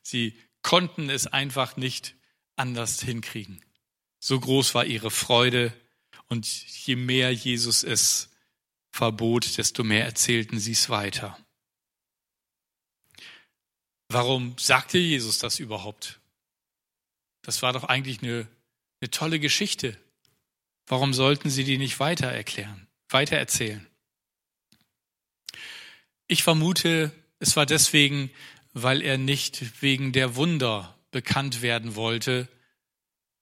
Sie 0.02 0.38
konnten 0.62 1.10
es 1.10 1.28
einfach 1.28 1.78
nicht 1.78 2.16
anders 2.56 3.02
hinkriegen. 3.02 3.62
So 4.20 4.40
groß 4.40 4.76
war 4.76 4.86
ihre 4.86 5.12
Freude 5.12 5.74
und 6.28 6.48
je 6.86 6.96
mehr 6.96 7.32
Jesus 7.32 7.84
es 7.84 8.30
verbot, 8.92 9.58
desto 9.58 9.84
mehr 9.84 10.06
erzählten 10.06 10.60
sie 10.60 10.72
es 10.72 10.90
weiter. 10.90 11.38
Warum 14.08 14.58
sagte 14.58 14.98
Jesus 14.98 15.40
das 15.40 15.60
überhaupt? 15.60 16.20
Das 17.42 17.62
war 17.62 17.74
doch 17.74 17.84
eigentlich 17.84 18.22
eine, 18.22 18.48
eine 19.02 19.12
tolle 19.12 19.40
Geschichte. 19.40 19.98
Warum 20.88 21.14
sollten 21.14 21.50
sie 21.50 21.64
die 21.64 21.78
nicht 21.78 22.00
weiter 22.00 22.28
erklären, 22.28 22.88
weiter 23.10 23.38
erzählen? 23.38 23.88
Ich 26.28 26.44
vermute, 26.44 27.12
es 27.40 27.56
war 27.56 27.66
deswegen, 27.66 28.32
weil 28.74 29.02
er 29.02 29.18
nicht 29.18 29.82
wegen 29.82 30.12
der 30.12 30.36
Wunder 30.36 30.98
bekannt 31.12 31.62
werden 31.62 31.96
wollte, 31.96 32.48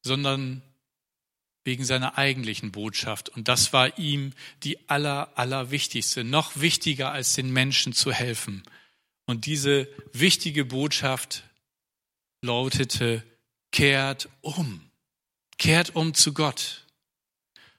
sondern 0.04 0.62
wegen 1.64 1.86
seiner 1.86 2.18
eigentlichen 2.18 2.72
Botschaft. 2.72 3.30
Und 3.30 3.48
das 3.48 3.74
war 3.74 3.98
ihm 3.98 4.34
die 4.64 4.90
aller, 4.90 5.32
aller 5.38 5.72
wichtigste, 5.72 6.24
noch 6.24 6.60
wichtiger 6.60 7.12
als 7.12 7.34
den 7.34 7.52
Menschen 7.52 7.94
zu 7.94 8.12
helfen. 8.12 8.64
Und 9.26 9.46
diese 9.46 9.88
wichtige 10.12 10.66
Botschaft 10.66 11.44
lautete, 12.42 13.24
kehrt 13.72 14.30
um, 14.42 14.82
kehrt 15.58 15.96
um 15.96 16.14
zu 16.14 16.34
Gott. 16.34 16.83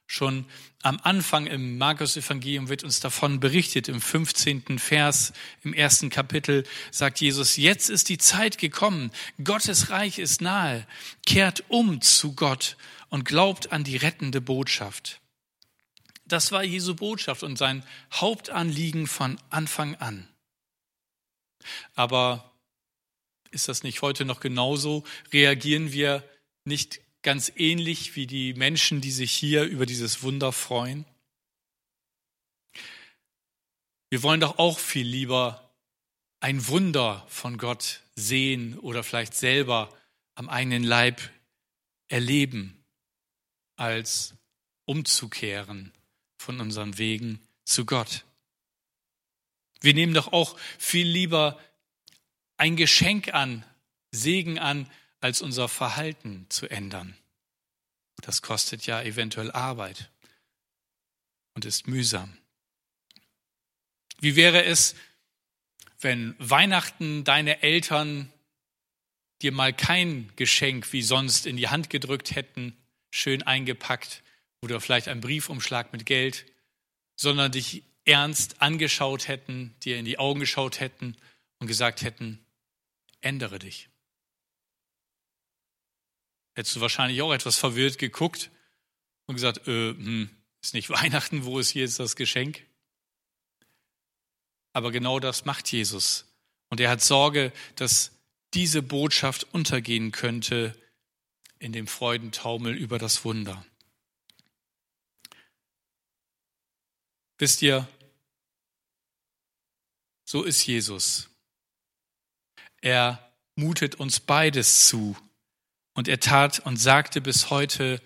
Schon 0.07 0.45
am 0.83 1.01
Anfang 1.03 1.47
im 1.47 1.79
Markus-Evangelium 1.79 2.69
wird 2.69 2.85
uns 2.85 3.01
davon 3.01 3.41
berichtet. 3.41 3.89
Im 3.89 4.01
15. 4.01 4.79
Vers 4.79 5.33
im 5.63 5.73
ersten 5.73 6.11
Kapitel 6.11 6.65
sagt 6.91 7.21
Jesus, 7.21 7.57
jetzt 7.57 7.89
ist 7.89 8.09
die 8.11 8.19
Zeit 8.19 8.59
gekommen. 8.59 9.11
Gottes 9.43 9.91
Reich 9.91 10.19
ist 10.19 10.43
nahe. 10.43 10.87
Kehrt 11.27 11.65
um 11.69 12.01
zu 12.03 12.35
Gott 12.35 12.77
und 13.09 13.25
glaubt 13.25 13.73
an 13.73 13.85
die 13.85 13.97
rettende 13.97 14.41
Botschaft. 14.41 15.21
Das 16.27 16.53
war 16.53 16.65
Jesu 16.65 16.95
Botschaft 16.95 17.43
und 17.43 17.57
sein 17.57 17.85
Hauptanliegen 18.13 19.07
von 19.07 19.39
Anfang 19.51 19.95
an. 19.97 20.29
Aber 21.95 22.53
ist 23.51 23.69
das 23.69 23.83
nicht 23.83 24.03
heute 24.03 24.25
noch 24.25 24.41
genauso? 24.41 25.05
Reagieren 25.33 25.93
wir 25.93 26.29
nicht 26.65 27.01
ganz 27.25 27.51
ähnlich 27.57 28.15
wie 28.15 28.29
die 28.29 28.55
Menschen, 28.55 29.01
die 29.01 29.11
sich 29.11 29.33
hier 29.33 29.65
über 29.65 29.87
dieses 29.87 30.23
Wunder 30.23 30.53
freuen? 30.53 31.05
Wir 34.11 34.23
wollen 34.23 34.41
doch 34.41 34.59
auch 34.59 34.79
viel 34.79 35.07
lieber 35.07 35.75
ein 36.39 36.69
Wunder 36.69 37.27
von 37.29 37.59
Gott 37.59 38.03
sehen 38.15 38.79
oder 38.79 39.03
vielleicht 39.03 39.35
selber 39.35 39.93
am 40.37 40.49
eigenen 40.49 40.85
Leib 40.85 41.21
erleben, 42.07 42.85
als 43.77 44.35
umzukehren 44.85 45.93
von 46.37 46.61
unseren 46.61 46.99
Wegen 46.99 47.41
zu 47.65 47.87
Gott. 47.87 48.25
Wir 49.81 49.95
nehmen 49.95 50.15
doch 50.15 50.33
auch 50.33 50.59
viel 50.79 51.07
lieber 51.07 51.59
ein 52.57 52.77
Geschenk 52.77 53.33
an, 53.33 53.65
Segen 54.11 54.59
an, 54.59 54.89
als 55.25 55.41
unser 55.41 55.69
Verhalten 55.69 56.45
zu 56.51 56.69
ändern. 56.69 57.17
Das 58.21 58.43
kostet 58.43 58.85
ja 58.85 59.03
eventuell 59.03 59.51
Arbeit 59.51 60.11
und 61.55 61.65
ist 61.65 61.89
mühsam. 61.89 62.37
Wie 64.21 64.37
wäre 64.37 64.67
es, 64.67 64.95
wenn 65.99 66.37
Weihnachten 66.39 67.25
deine 67.25 67.63
Eltern 67.63 68.31
dir 69.41 69.51
mal 69.51 69.73
kein 69.73 70.31
Geschenk 70.37 70.93
wie 70.93 71.01
sonst 71.01 71.47
in 71.47 71.57
die 71.57 71.69
Hand 71.69 71.89
gedrückt 71.89 72.35
hätten, 72.35 72.77
schön 73.11 73.43
eingepackt 73.43 74.23
oder 74.61 74.79
vielleicht 74.79 75.09
ein 75.09 75.23
Briefumschlag 75.23 75.91
mit 75.95 76.05
Geld, 76.05 76.45
sondern 77.17 77.51
dich 77.51 77.83
ernst 78.05 78.61
angeschaut 78.61 79.27
hätten, 79.27 79.75
dir 79.85 79.97
in 79.97 80.05
die 80.05 80.19
Augen 80.19 80.41
geschaut 80.41 80.81
hätten 80.81 81.17
und 81.61 81.67
gesagt 81.67 82.03
hätten, 82.03 82.45
ändere 83.23 83.59
dich. 83.59 83.89
Hättest 86.55 86.77
du 86.77 86.81
wahrscheinlich 86.81 87.21
auch 87.23 87.33
etwas 87.33 87.57
verwirrt 87.59 87.99
geguckt 87.99 88.51
und 89.27 89.35
gesagt, 89.35 89.67
äh, 89.69 89.91
hm, 89.91 90.31
ist 90.63 90.75
nicht 90.75 90.91
Weihnachten, 90.91 91.45
wo 91.45 91.59
ist 91.59 91.71
hier 91.71 91.83
jetzt 91.83 92.01
das 92.01 92.17
Geschenk? 92.17 92.67
Aber 94.73 94.91
genau 94.91 95.21
das 95.21 95.45
macht 95.45 95.71
Jesus. 95.71 96.27
Und 96.69 96.81
er 96.81 96.91
hat 96.91 97.01
Sorge, 97.01 97.53
dass 97.77 98.13
diese 98.55 98.83
Botschaft 98.83 99.47
untergehen 99.53 100.13
könnte 100.13 100.77
in 101.59 101.73
dem 101.73 101.87
Freudentaumel 101.87 102.75
über 102.75 102.99
das 102.99 103.25
Wunder. 103.25 103.65
Wisst 107.39 107.63
ihr, 107.63 107.89
so 110.25 110.43
ist 110.43 110.65
Jesus. 110.67 111.31
Er 112.81 113.33
mutet 113.57 113.97
uns 113.97 114.21
beides 114.21 114.89
zu. 114.89 115.17
Und 115.95 116.09
er 116.09 116.21
tat 116.21 116.61
und 116.61 116.77
sagte 116.77 117.21
bis 117.21 117.51
heute 117.51 118.03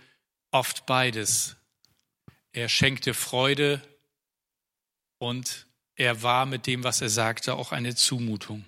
oft 0.50 0.86
beides. 0.86 1.56
Er 2.52 2.68
schenkte 2.68 3.14
Freude 3.14 3.82
und 5.18 5.66
er 5.96 6.22
war 6.22 6.46
mit 6.46 6.66
dem, 6.66 6.84
was 6.84 7.00
er 7.00 7.08
sagte, 7.08 7.54
auch 7.54 7.72
eine 7.72 7.94
Zumutung. 7.94 8.64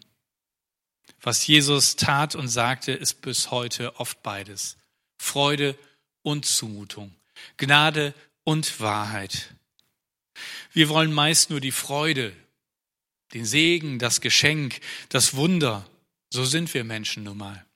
Was 1.23 1.47
Jesus 1.47 1.97
tat 1.97 2.35
und 2.35 2.49
sagte, 2.49 2.93
ist 2.93 3.21
bis 3.21 3.51
heute 3.51 3.99
oft 4.01 4.23
beides. 4.23 4.77
Freude 5.19 5.79
und 6.23 6.47
Zumutung. 6.47 7.15
Gnade 7.57 8.15
und 8.45 8.81
Wahrheit. 8.81 9.55
Wir 10.73 10.89
wollen 10.89 11.13
meist 11.13 11.51
nur 11.51 11.61
die 11.61 11.73
Freude, 11.73 12.35
den 13.35 13.45
Segen, 13.45 13.99
das 13.99 14.21
Geschenk, 14.21 14.81
das 15.09 15.35
Wunder. 15.35 15.89
So 16.31 16.45
sind 16.45 16.73
wir 16.75 16.85
Menschen 16.85 17.25
nun 17.25 17.39
mal. 17.39 17.67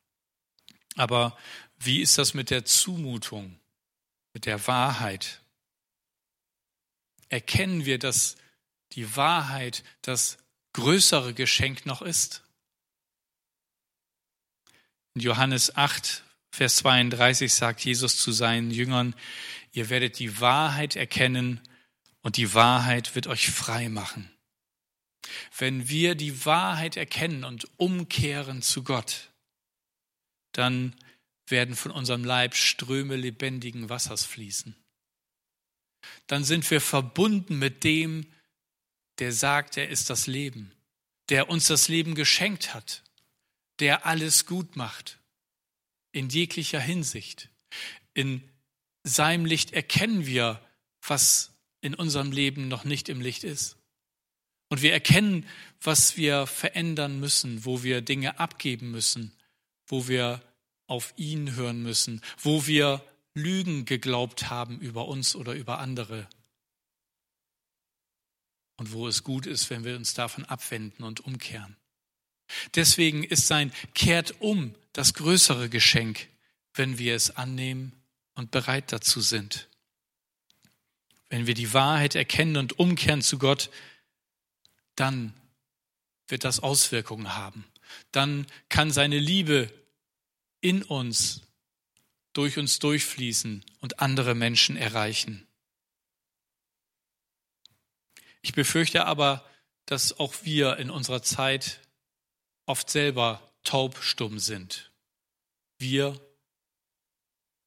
Aber 0.96 1.36
wie 1.78 2.00
ist 2.00 2.18
das 2.18 2.34
mit 2.34 2.50
der 2.50 2.64
Zumutung, 2.64 3.58
mit 4.32 4.46
der 4.46 4.66
Wahrheit? 4.66 5.40
Erkennen 7.28 7.84
wir, 7.84 7.98
dass 7.98 8.36
die 8.92 9.16
Wahrheit 9.16 9.82
das 10.02 10.38
größere 10.72 11.34
Geschenk 11.34 11.86
noch 11.86 12.02
ist? 12.02 12.42
In 15.14 15.20
Johannes 15.20 15.76
8, 15.76 16.22
Vers 16.50 16.76
32 16.76 17.52
sagt 17.52 17.84
Jesus 17.84 18.16
zu 18.16 18.30
seinen 18.30 18.70
Jüngern, 18.70 19.14
ihr 19.72 19.90
werdet 19.90 20.18
die 20.18 20.40
Wahrheit 20.40 20.96
erkennen 20.96 21.60
und 22.22 22.36
die 22.36 22.54
Wahrheit 22.54 23.14
wird 23.14 23.26
euch 23.26 23.50
frei 23.50 23.88
machen. 23.88 24.30
Wenn 25.56 25.88
wir 25.88 26.14
die 26.14 26.44
Wahrheit 26.44 26.96
erkennen 26.96 27.44
und 27.44 27.68
umkehren 27.76 28.62
zu 28.62 28.82
Gott, 28.82 29.30
dann 30.54 30.94
werden 31.46 31.76
von 31.76 31.90
unserem 31.90 32.24
Leib 32.24 32.54
Ströme 32.54 33.16
lebendigen 33.16 33.90
Wassers 33.90 34.24
fließen. 34.24 34.74
Dann 36.26 36.44
sind 36.44 36.70
wir 36.70 36.80
verbunden 36.80 37.58
mit 37.58 37.84
dem, 37.84 38.26
der 39.18 39.32
sagt, 39.32 39.76
er 39.76 39.88
ist 39.88 40.10
das 40.10 40.26
Leben, 40.26 40.72
der 41.28 41.48
uns 41.48 41.66
das 41.66 41.88
Leben 41.88 42.14
geschenkt 42.14 42.74
hat, 42.74 43.02
der 43.78 44.06
alles 44.06 44.46
gut 44.46 44.76
macht, 44.76 45.18
in 46.12 46.28
jeglicher 46.28 46.80
Hinsicht. 46.80 47.50
In 48.14 48.42
seinem 49.02 49.44
Licht 49.44 49.72
erkennen 49.72 50.26
wir, 50.26 50.60
was 51.06 51.52
in 51.80 51.94
unserem 51.94 52.32
Leben 52.32 52.68
noch 52.68 52.84
nicht 52.84 53.08
im 53.08 53.20
Licht 53.20 53.44
ist. 53.44 53.76
Und 54.70 54.82
wir 54.82 54.92
erkennen, 54.92 55.46
was 55.80 56.16
wir 56.16 56.46
verändern 56.46 57.20
müssen, 57.20 57.64
wo 57.64 57.82
wir 57.82 58.00
Dinge 58.00 58.38
abgeben 58.38 58.90
müssen, 58.90 59.32
wo 59.86 60.08
wir 60.08 60.42
auf 60.86 61.14
ihn 61.16 61.54
hören 61.54 61.82
müssen, 61.82 62.20
wo 62.38 62.66
wir 62.66 63.04
Lügen 63.34 63.84
geglaubt 63.84 64.48
haben 64.50 64.78
über 64.80 65.08
uns 65.08 65.34
oder 65.34 65.54
über 65.54 65.78
andere 65.78 66.28
und 68.76 68.92
wo 68.92 69.08
es 69.08 69.24
gut 69.24 69.46
ist, 69.46 69.70
wenn 69.70 69.84
wir 69.84 69.96
uns 69.96 70.14
davon 70.14 70.44
abwenden 70.44 71.04
und 71.04 71.20
umkehren. 71.20 71.76
Deswegen 72.74 73.24
ist 73.24 73.46
sein 73.46 73.72
Kehrt 73.94 74.40
um 74.40 74.74
das 74.92 75.14
größere 75.14 75.68
Geschenk, 75.68 76.28
wenn 76.74 76.98
wir 76.98 77.14
es 77.14 77.36
annehmen 77.36 77.92
und 78.34 78.50
bereit 78.50 78.92
dazu 78.92 79.20
sind. 79.20 79.68
Wenn 81.28 81.46
wir 81.46 81.54
die 81.54 81.72
Wahrheit 81.72 82.14
erkennen 82.14 82.56
und 82.56 82.78
umkehren 82.78 83.22
zu 83.22 83.38
Gott, 83.38 83.70
dann 84.94 85.34
wird 86.28 86.44
das 86.44 86.60
Auswirkungen 86.60 87.34
haben. 87.34 87.64
Dann 88.12 88.46
kann 88.68 88.90
seine 88.90 89.18
Liebe 89.18 89.72
in 90.60 90.82
uns, 90.82 91.42
durch 92.32 92.58
uns 92.58 92.78
durchfließen 92.78 93.64
und 93.80 94.00
andere 94.00 94.34
Menschen 94.34 94.76
erreichen. 94.76 95.46
Ich 98.42 98.52
befürchte 98.52 99.06
aber, 99.06 99.48
dass 99.86 100.18
auch 100.18 100.34
wir 100.42 100.76
in 100.78 100.90
unserer 100.90 101.22
Zeit 101.22 101.80
oft 102.66 102.90
selber 102.90 103.52
taubstumm 103.62 104.38
sind. 104.38 104.92
Wir, 105.78 106.20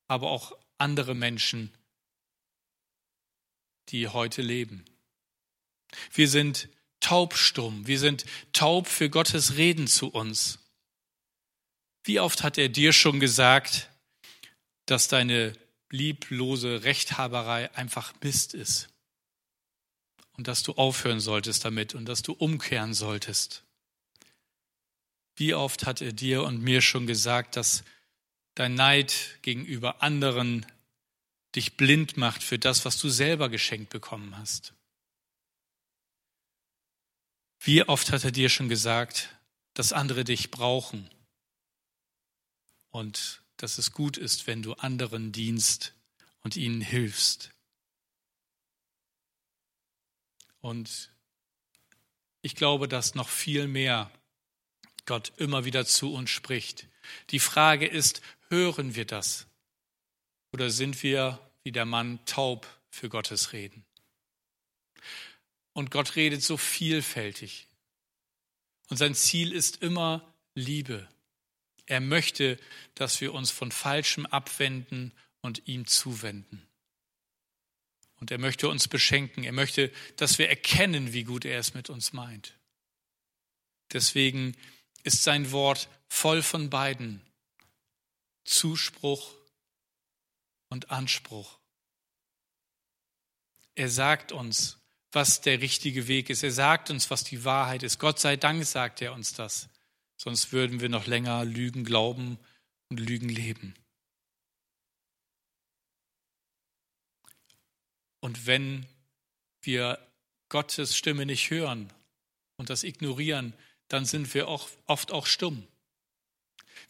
aber 0.07 0.29
auch 0.29 0.57
andere 0.77 1.15
Menschen, 1.15 1.75
die 3.89 4.07
heute 4.07 4.41
leben. 4.41 4.85
Wir 6.13 6.27
sind 6.27 6.69
taubstumm, 6.99 7.87
wir 7.87 7.99
sind 7.99 8.25
taub 8.53 8.87
für 8.87 9.09
Gottes 9.09 9.55
Reden 9.55 9.87
zu 9.87 10.09
uns. 10.09 10.59
Wie 12.03 12.19
oft 12.19 12.43
hat 12.43 12.57
er 12.57 12.69
dir 12.69 12.93
schon 12.93 13.19
gesagt, 13.19 13.89
dass 14.85 15.07
deine 15.07 15.53
lieblose 15.89 16.83
Rechthaberei 16.83 17.73
einfach 17.75 18.13
Mist 18.21 18.53
ist 18.53 18.89
und 20.37 20.47
dass 20.47 20.63
du 20.63 20.73
aufhören 20.73 21.19
solltest 21.19 21.65
damit 21.65 21.95
und 21.95 22.05
dass 22.05 22.21
du 22.21 22.33
umkehren 22.33 22.93
solltest? 22.93 23.63
Wie 25.35 25.53
oft 25.53 25.85
hat 25.85 26.01
er 26.01 26.13
dir 26.13 26.43
und 26.43 26.61
mir 26.61 26.81
schon 26.81 27.05
gesagt, 27.05 27.57
dass 27.57 27.83
dein 28.55 28.73
Neid 28.73 29.37
gegenüber 29.43 30.01
anderen 30.01 30.65
dich 31.55 31.77
blind 31.77 32.17
macht 32.17 32.41
für 32.41 32.57
das, 32.57 32.85
was 32.85 32.97
du 32.97 33.09
selber 33.09 33.49
geschenkt 33.49 33.89
bekommen 33.89 34.35
hast? 34.37 34.73
Wie 37.59 37.83
oft 37.83 38.11
hat 38.11 38.23
er 38.23 38.31
dir 38.31 38.49
schon 38.49 38.69
gesagt, 38.69 39.35
dass 39.73 39.93
andere 39.93 40.23
dich 40.23 40.51
brauchen 40.51 41.09
und 42.89 43.41
dass 43.57 43.77
es 43.77 43.91
gut 43.91 44.17
ist, 44.17 44.47
wenn 44.47 44.61
du 44.61 44.73
anderen 44.73 45.31
dienst 45.31 45.93
und 46.41 46.55
ihnen 46.55 46.81
hilfst? 46.81 47.51
Und 50.59 51.11
ich 52.41 52.55
glaube, 52.55 52.87
dass 52.87 53.15
noch 53.15 53.29
viel 53.29 53.67
mehr 53.67 54.11
Gott 55.05 55.31
immer 55.37 55.65
wieder 55.65 55.85
zu 55.85 56.13
uns 56.13 56.29
spricht. 56.29 56.87
Die 57.29 57.39
Frage 57.39 57.87
ist, 57.87 58.21
hören 58.49 58.95
wir 58.95 59.05
das? 59.05 59.47
Oder 60.51 60.69
sind 60.69 61.01
wir 61.03 61.39
wie 61.63 61.71
der 61.71 61.85
Mann 61.85 62.23
taub 62.25 62.67
für 62.89 63.09
Gottes 63.09 63.53
Reden? 63.53 63.85
Und 65.77 65.91
Gott 65.91 66.15
redet 66.15 66.41
so 66.41 66.57
vielfältig. 66.57 67.67
Und 68.89 68.97
sein 68.97 69.13
Ziel 69.13 69.51
ist 69.53 69.83
immer 69.83 70.33
Liebe. 70.55 71.07
Er 71.85 72.01
möchte, 72.01 72.59
dass 72.95 73.21
wir 73.21 73.31
uns 73.31 73.51
von 73.51 73.71
Falschem 73.71 74.25
abwenden 74.25 75.13
und 75.41 75.67
ihm 75.67 75.85
zuwenden. 75.85 76.67
Und 78.15 78.31
er 78.31 78.39
möchte 78.39 78.69
uns 78.69 78.87
beschenken. 78.87 79.43
Er 79.43 79.51
möchte, 79.51 79.91
dass 80.15 80.39
wir 80.39 80.49
erkennen, 80.49 81.13
wie 81.13 81.23
gut 81.23 81.45
er 81.45 81.59
es 81.59 81.75
mit 81.75 81.91
uns 81.91 82.11
meint. 82.11 82.57
Deswegen 83.93 84.57
ist 85.03 85.21
sein 85.21 85.51
Wort 85.51 85.89
voll 86.07 86.41
von 86.41 86.71
beiden. 86.71 87.21
Zuspruch 88.45 89.31
und 90.69 90.89
Anspruch. 90.89 91.59
Er 93.75 93.91
sagt 93.91 94.31
uns, 94.31 94.79
was 95.17 95.41
der 95.41 95.61
richtige 95.61 96.07
Weg 96.07 96.29
ist. 96.29 96.43
Er 96.43 96.51
sagt 96.51 96.91
uns, 96.91 97.09
was 97.09 97.23
die 97.23 97.43
Wahrheit 97.43 97.81
ist. 97.81 97.97
Gott 97.97 98.19
sei 98.19 98.37
Dank 98.37 98.63
sagt 98.63 99.01
er 99.01 99.13
uns 99.13 99.33
das. 99.33 99.67
Sonst 100.15 100.51
würden 100.51 100.79
wir 100.79 100.89
noch 100.89 101.07
länger 101.07 101.43
Lügen 101.43 101.83
glauben 101.83 102.37
und 102.91 102.99
Lügen 102.99 103.27
leben. 103.27 103.73
Und 108.19 108.45
wenn 108.45 108.85
wir 109.63 109.97
Gottes 110.49 110.95
Stimme 110.95 111.25
nicht 111.25 111.49
hören 111.49 111.91
und 112.57 112.69
das 112.69 112.83
ignorieren, 112.83 113.55
dann 113.87 114.05
sind 114.05 114.35
wir 114.35 114.47
auch 114.47 114.69
oft 114.85 115.11
auch 115.11 115.25
stumm. 115.25 115.67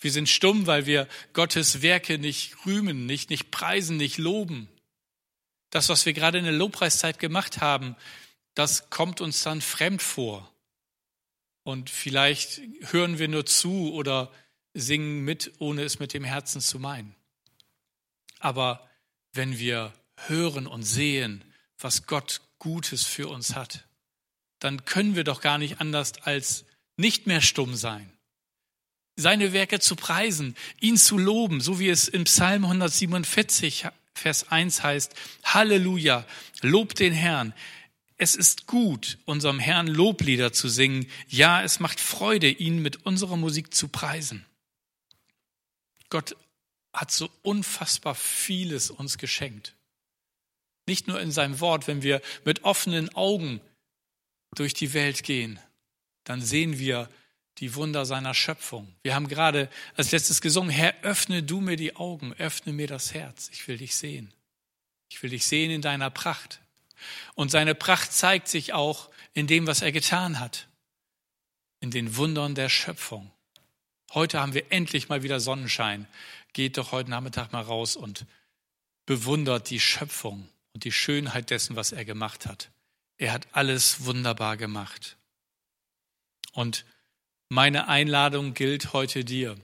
Wir 0.01 0.11
sind 0.11 0.27
stumm, 0.27 0.67
weil 0.67 0.85
wir 0.85 1.07
Gottes 1.31 1.81
Werke 1.81 2.17
nicht 2.17 2.65
rühmen, 2.65 3.05
nicht, 3.05 3.29
nicht 3.29 3.51
preisen, 3.51 3.95
nicht 3.95 4.17
loben. 4.17 4.67
Das, 5.69 5.89
was 5.89 6.05
wir 6.05 6.13
gerade 6.13 6.37
in 6.37 6.45
der 6.45 6.53
Lobpreiszeit 6.53 7.19
gemacht 7.19 7.61
haben, 7.61 7.95
das 8.53 8.89
kommt 8.89 9.21
uns 9.21 9.43
dann 9.43 9.61
fremd 9.61 10.01
vor. 10.01 10.51
Und 11.63 11.89
vielleicht 11.89 12.61
hören 12.91 13.19
wir 13.19 13.27
nur 13.27 13.45
zu 13.45 13.93
oder 13.93 14.31
singen 14.73 15.25
mit, 15.25 15.51
ohne 15.59 15.83
es 15.83 15.99
mit 15.99 16.13
dem 16.13 16.23
Herzen 16.23 16.61
zu 16.61 16.79
meinen. 16.79 17.15
Aber 18.39 18.87
wenn 19.33 19.59
wir 19.59 19.93
hören 20.27 20.67
und 20.67 20.83
sehen, 20.83 21.43
was 21.77 22.07
Gott 22.07 22.41
Gutes 22.59 23.05
für 23.05 23.27
uns 23.27 23.55
hat, 23.55 23.87
dann 24.59 24.85
können 24.85 25.15
wir 25.15 25.23
doch 25.23 25.41
gar 25.41 25.57
nicht 25.57 25.79
anders 25.79 26.13
als 26.23 26.65
nicht 26.95 27.27
mehr 27.27 27.41
stumm 27.41 27.75
sein, 27.75 28.11
seine 29.15 29.53
Werke 29.53 29.79
zu 29.79 29.95
preisen, 29.95 30.55
ihn 30.79 30.97
zu 30.97 31.17
loben, 31.17 31.61
so 31.61 31.79
wie 31.79 31.89
es 31.89 32.07
in 32.07 32.23
Psalm 32.23 32.63
147, 32.63 33.87
Vers 34.17 34.51
1 34.51 34.83
heißt, 34.83 35.13
Halleluja, 35.43 36.25
lob 36.61 36.95
den 36.95 37.13
Herrn. 37.13 37.53
Es 38.17 38.35
ist 38.35 38.65
gut, 38.65 39.19
unserem 39.25 39.59
Herrn 39.59 39.87
Loblieder 39.87 40.51
zu 40.51 40.69
singen. 40.69 41.07
Ja, 41.27 41.63
es 41.63 41.79
macht 41.79 41.99
Freude, 41.99 42.49
ihn 42.49 42.81
mit 42.81 43.05
unserer 43.05 43.37
Musik 43.37 43.73
zu 43.73 43.87
preisen. 43.87 44.45
Gott 46.09 46.35
hat 46.93 47.11
so 47.11 47.29
unfassbar 47.43 48.15
vieles 48.15 48.89
uns 48.89 49.17
geschenkt. 49.17 49.75
Nicht 50.87 51.07
nur 51.07 51.19
in 51.21 51.31
seinem 51.31 51.59
Wort, 51.59 51.87
wenn 51.87 52.01
wir 52.01 52.21
mit 52.43 52.63
offenen 52.63 53.13
Augen 53.13 53.61
durch 54.55 54.73
die 54.73 54.93
Welt 54.93 55.23
gehen, 55.23 55.59
dann 56.23 56.41
sehen 56.41 56.79
wir 56.79 57.09
die 57.59 57.73
Wunder 57.75 58.05
seiner 58.05 58.33
Schöpfung. 58.33 58.93
Wir 59.03 59.15
haben 59.15 59.27
gerade 59.27 59.69
als 59.95 60.11
letztes 60.11 60.41
gesungen, 60.41 60.69
Herr, 60.69 60.93
öffne 61.01 61.43
du 61.43 61.59
mir 61.59 61.75
die 61.75 61.95
Augen, 61.95 62.33
öffne 62.33 62.73
mir 62.73 62.87
das 62.87 63.13
Herz. 63.13 63.49
Ich 63.51 63.67
will 63.67 63.77
dich 63.77 63.95
sehen. 63.95 64.33
Ich 65.09 65.23
will 65.23 65.31
dich 65.31 65.47
sehen 65.47 65.71
in 65.71 65.81
deiner 65.81 66.09
Pracht. 66.09 66.61
Und 67.35 67.49
seine 67.49 67.75
Pracht 67.75 68.13
zeigt 68.13 68.47
sich 68.47 68.73
auch 68.73 69.09
in 69.33 69.47
dem, 69.47 69.67
was 69.67 69.81
er 69.81 69.91
getan 69.91 70.39
hat, 70.39 70.67
in 71.79 71.91
den 71.91 72.15
Wundern 72.17 72.55
der 72.55 72.69
Schöpfung. 72.69 73.31
Heute 74.13 74.39
haben 74.39 74.53
wir 74.53 74.71
endlich 74.71 75.09
mal 75.09 75.23
wieder 75.23 75.39
Sonnenschein. 75.39 76.07
Geht 76.53 76.77
doch 76.77 76.91
heute 76.91 77.09
Nachmittag 77.09 77.51
mal 77.51 77.61
raus 77.61 77.95
und 77.95 78.25
bewundert 79.05 79.69
die 79.69 79.79
Schöpfung 79.79 80.47
und 80.73 80.83
die 80.83 80.91
Schönheit 80.91 81.49
dessen, 81.49 81.75
was 81.75 81.91
er 81.91 82.05
gemacht 82.05 82.45
hat. 82.45 82.69
Er 83.17 83.31
hat 83.31 83.47
alles 83.51 84.05
wunderbar 84.05 84.57
gemacht. 84.57 85.17
Und 86.53 86.85
meine 87.49 87.87
Einladung 87.87 88.53
gilt 88.53 88.93
heute 88.93 89.23
dir. 89.23 89.57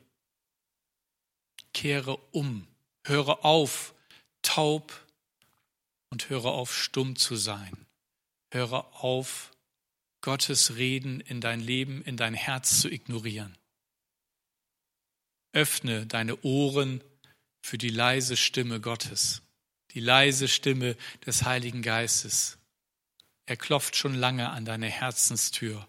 Kehre 1.73 2.17
um, 2.31 2.67
höre 3.05 3.43
auf, 3.43 3.93
taub 4.41 5.05
und 6.09 6.29
höre 6.29 6.45
auf, 6.45 6.75
stumm 6.75 7.15
zu 7.15 7.35
sein. 7.35 7.85
Höre 8.51 9.03
auf, 9.03 9.51
Gottes 10.21 10.77
Reden 10.77 11.19
in 11.19 11.41
dein 11.41 11.59
Leben, 11.59 12.01
in 12.03 12.15
dein 12.15 12.33
Herz 12.33 12.79
zu 12.79 12.89
ignorieren. 12.89 13.57
Öffne 15.51 16.05
deine 16.05 16.41
Ohren 16.43 17.03
für 17.61 17.77
die 17.77 17.89
leise 17.89 18.37
Stimme 18.37 18.79
Gottes, 18.79 19.41
die 19.91 19.99
leise 19.99 20.47
Stimme 20.47 20.95
des 21.25 21.43
Heiligen 21.43 21.81
Geistes. 21.81 22.57
Er 23.45 23.57
klopft 23.57 23.97
schon 23.97 24.15
lange 24.15 24.49
an 24.49 24.63
deine 24.63 24.87
Herzenstür 24.87 25.87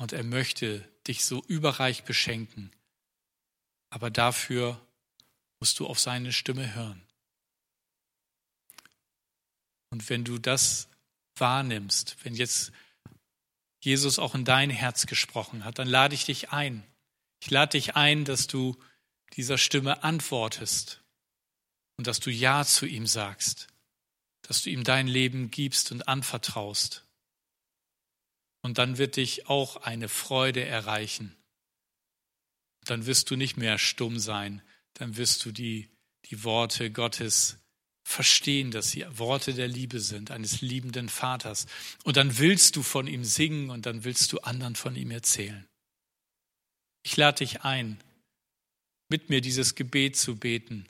und 0.00 0.14
er 0.14 0.24
möchte 0.24 0.88
dich 1.06 1.26
so 1.26 1.44
überreich 1.46 2.04
beschenken. 2.04 2.72
Aber 3.90 4.08
dafür 4.10 4.80
musst 5.60 5.78
du 5.78 5.86
auf 5.86 6.00
seine 6.00 6.32
Stimme 6.32 6.74
hören. 6.74 7.02
Und 9.90 10.08
wenn 10.08 10.24
du 10.24 10.38
das 10.38 10.88
wahrnimmst, 11.36 12.16
wenn 12.24 12.34
jetzt 12.34 12.72
Jesus 13.82 14.18
auch 14.18 14.34
in 14.34 14.46
dein 14.46 14.70
Herz 14.70 15.04
gesprochen 15.04 15.66
hat, 15.66 15.78
dann 15.78 15.88
lade 15.88 16.14
ich 16.14 16.24
dich 16.24 16.50
ein. 16.50 16.82
Ich 17.42 17.50
lade 17.50 17.72
dich 17.72 17.94
ein, 17.94 18.24
dass 18.24 18.46
du 18.46 18.82
dieser 19.34 19.58
Stimme 19.58 20.02
antwortest 20.02 21.02
und 21.98 22.06
dass 22.06 22.20
du 22.20 22.30
Ja 22.30 22.64
zu 22.64 22.86
ihm 22.86 23.06
sagst, 23.06 23.66
dass 24.40 24.62
du 24.62 24.70
ihm 24.70 24.82
dein 24.82 25.08
Leben 25.08 25.50
gibst 25.50 25.92
und 25.92 26.08
anvertraust 26.08 27.04
Und 28.62 28.78
dann 28.78 28.98
wird 28.98 29.16
dich 29.16 29.48
auch 29.48 29.76
eine 29.76 30.08
Freude 30.08 30.64
erreichen. 30.64 31.36
Dann 32.84 33.06
wirst 33.06 33.30
du 33.30 33.36
nicht 33.36 33.56
mehr 33.56 33.78
stumm 33.78 34.18
sein, 34.18 34.62
dann 34.94 35.16
wirst 35.16 35.44
du 35.44 35.52
die, 35.52 35.90
die 36.26 36.44
Worte 36.44 36.90
Gottes 36.90 37.58
verstehen, 38.02 38.70
dass 38.70 38.90
sie 38.90 39.06
Worte 39.18 39.54
der 39.54 39.68
Liebe 39.68 40.00
sind, 40.00 40.30
eines 40.30 40.60
liebenden 40.60 41.08
Vaters. 41.08 41.66
Und 42.04 42.16
dann 42.16 42.38
willst 42.38 42.76
du 42.76 42.82
von 42.82 43.06
ihm 43.06 43.24
singen 43.24 43.70
und 43.70 43.86
dann 43.86 44.04
willst 44.04 44.32
du 44.32 44.38
anderen 44.40 44.74
von 44.74 44.96
ihm 44.96 45.10
erzählen. 45.10 45.66
Ich 47.02 47.16
lade 47.16 47.38
dich 47.38 47.62
ein, 47.62 48.02
mit 49.08 49.30
mir 49.30 49.40
dieses 49.40 49.74
Gebet 49.74 50.16
zu 50.16 50.36
beten 50.36 50.88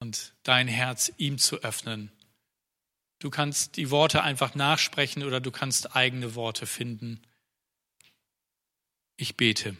und 0.00 0.34
dein 0.42 0.68
Herz 0.68 1.12
ihm 1.16 1.38
zu 1.38 1.56
öffnen. 1.62 2.12
Du 3.18 3.30
kannst 3.30 3.76
die 3.76 3.90
Worte 3.90 4.22
einfach 4.22 4.54
nachsprechen 4.54 5.22
oder 5.22 5.40
du 5.40 5.50
kannst 5.50 5.96
eigene 5.96 6.34
Worte 6.34 6.66
finden. 6.66 7.22
Ich 9.16 9.36
bete. 9.36 9.76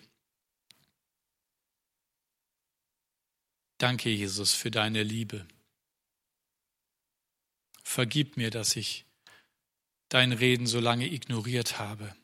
Danke, 3.78 4.08
Jesus, 4.08 4.54
für 4.54 4.70
deine 4.70 5.02
Liebe. 5.02 5.46
Vergib 7.82 8.38
mir, 8.38 8.50
dass 8.50 8.74
ich 8.74 9.04
dein 10.08 10.32
Reden 10.32 10.66
so 10.66 10.80
lange 10.80 11.06
ignoriert 11.06 11.78
habe, 11.78 12.16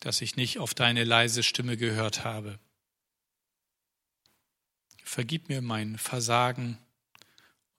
dass 0.00 0.20
ich 0.20 0.34
nicht 0.34 0.58
auf 0.58 0.74
deine 0.74 1.04
leise 1.04 1.42
Stimme 1.42 1.76
gehört 1.76 2.24
habe. 2.24 2.58
Vergib 5.04 5.48
mir 5.48 5.62
mein 5.62 5.96
Versagen 5.96 6.78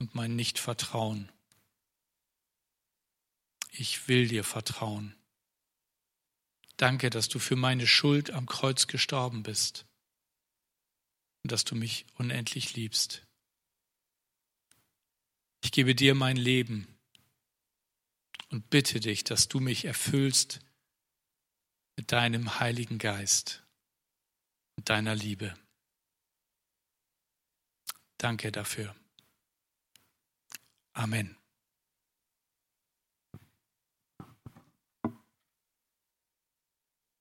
und 0.02 0.16
mein 0.16 0.34
Nichtvertrauen. 0.34 1.30
Ich 3.70 4.08
will 4.08 4.26
dir 4.26 4.42
vertrauen. 4.42 5.14
Danke, 6.76 7.08
dass 7.08 7.28
du 7.28 7.38
für 7.38 7.54
meine 7.54 7.86
Schuld 7.86 8.32
am 8.32 8.46
Kreuz 8.46 8.88
gestorben 8.88 9.44
bist 9.44 9.86
und 11.44 11.52
dass 11.52 11.62
du 11.64 11.76
mich 11.76 12.04
unendlich 12.16 12.74
liebst. 12.74 13.24
Ich 15.62 15.70
gebe 15.70 15.94
dir 15.94 16.16
mein 16.16 16.36
Leben 16.36 16.88
und 18.48 18.70
bitte 18.70 18.98
dich, 18.98 19.22
dass 19.22 19.46
du 19.46 19.60
mich 19.60 19.84
erfüllst 19.84 20.58
mit 21.96 22.10
deinem 22.10 22.58
Heiligen 22.58 22.98
Geist 22.98 23.62
und 24.76 24.90
deiner 24.90 25.14
Liebe. 25.14 25.54
Danke 28.18 28.50
dafür. 28.50 28.96
Amen. 30.96 31.41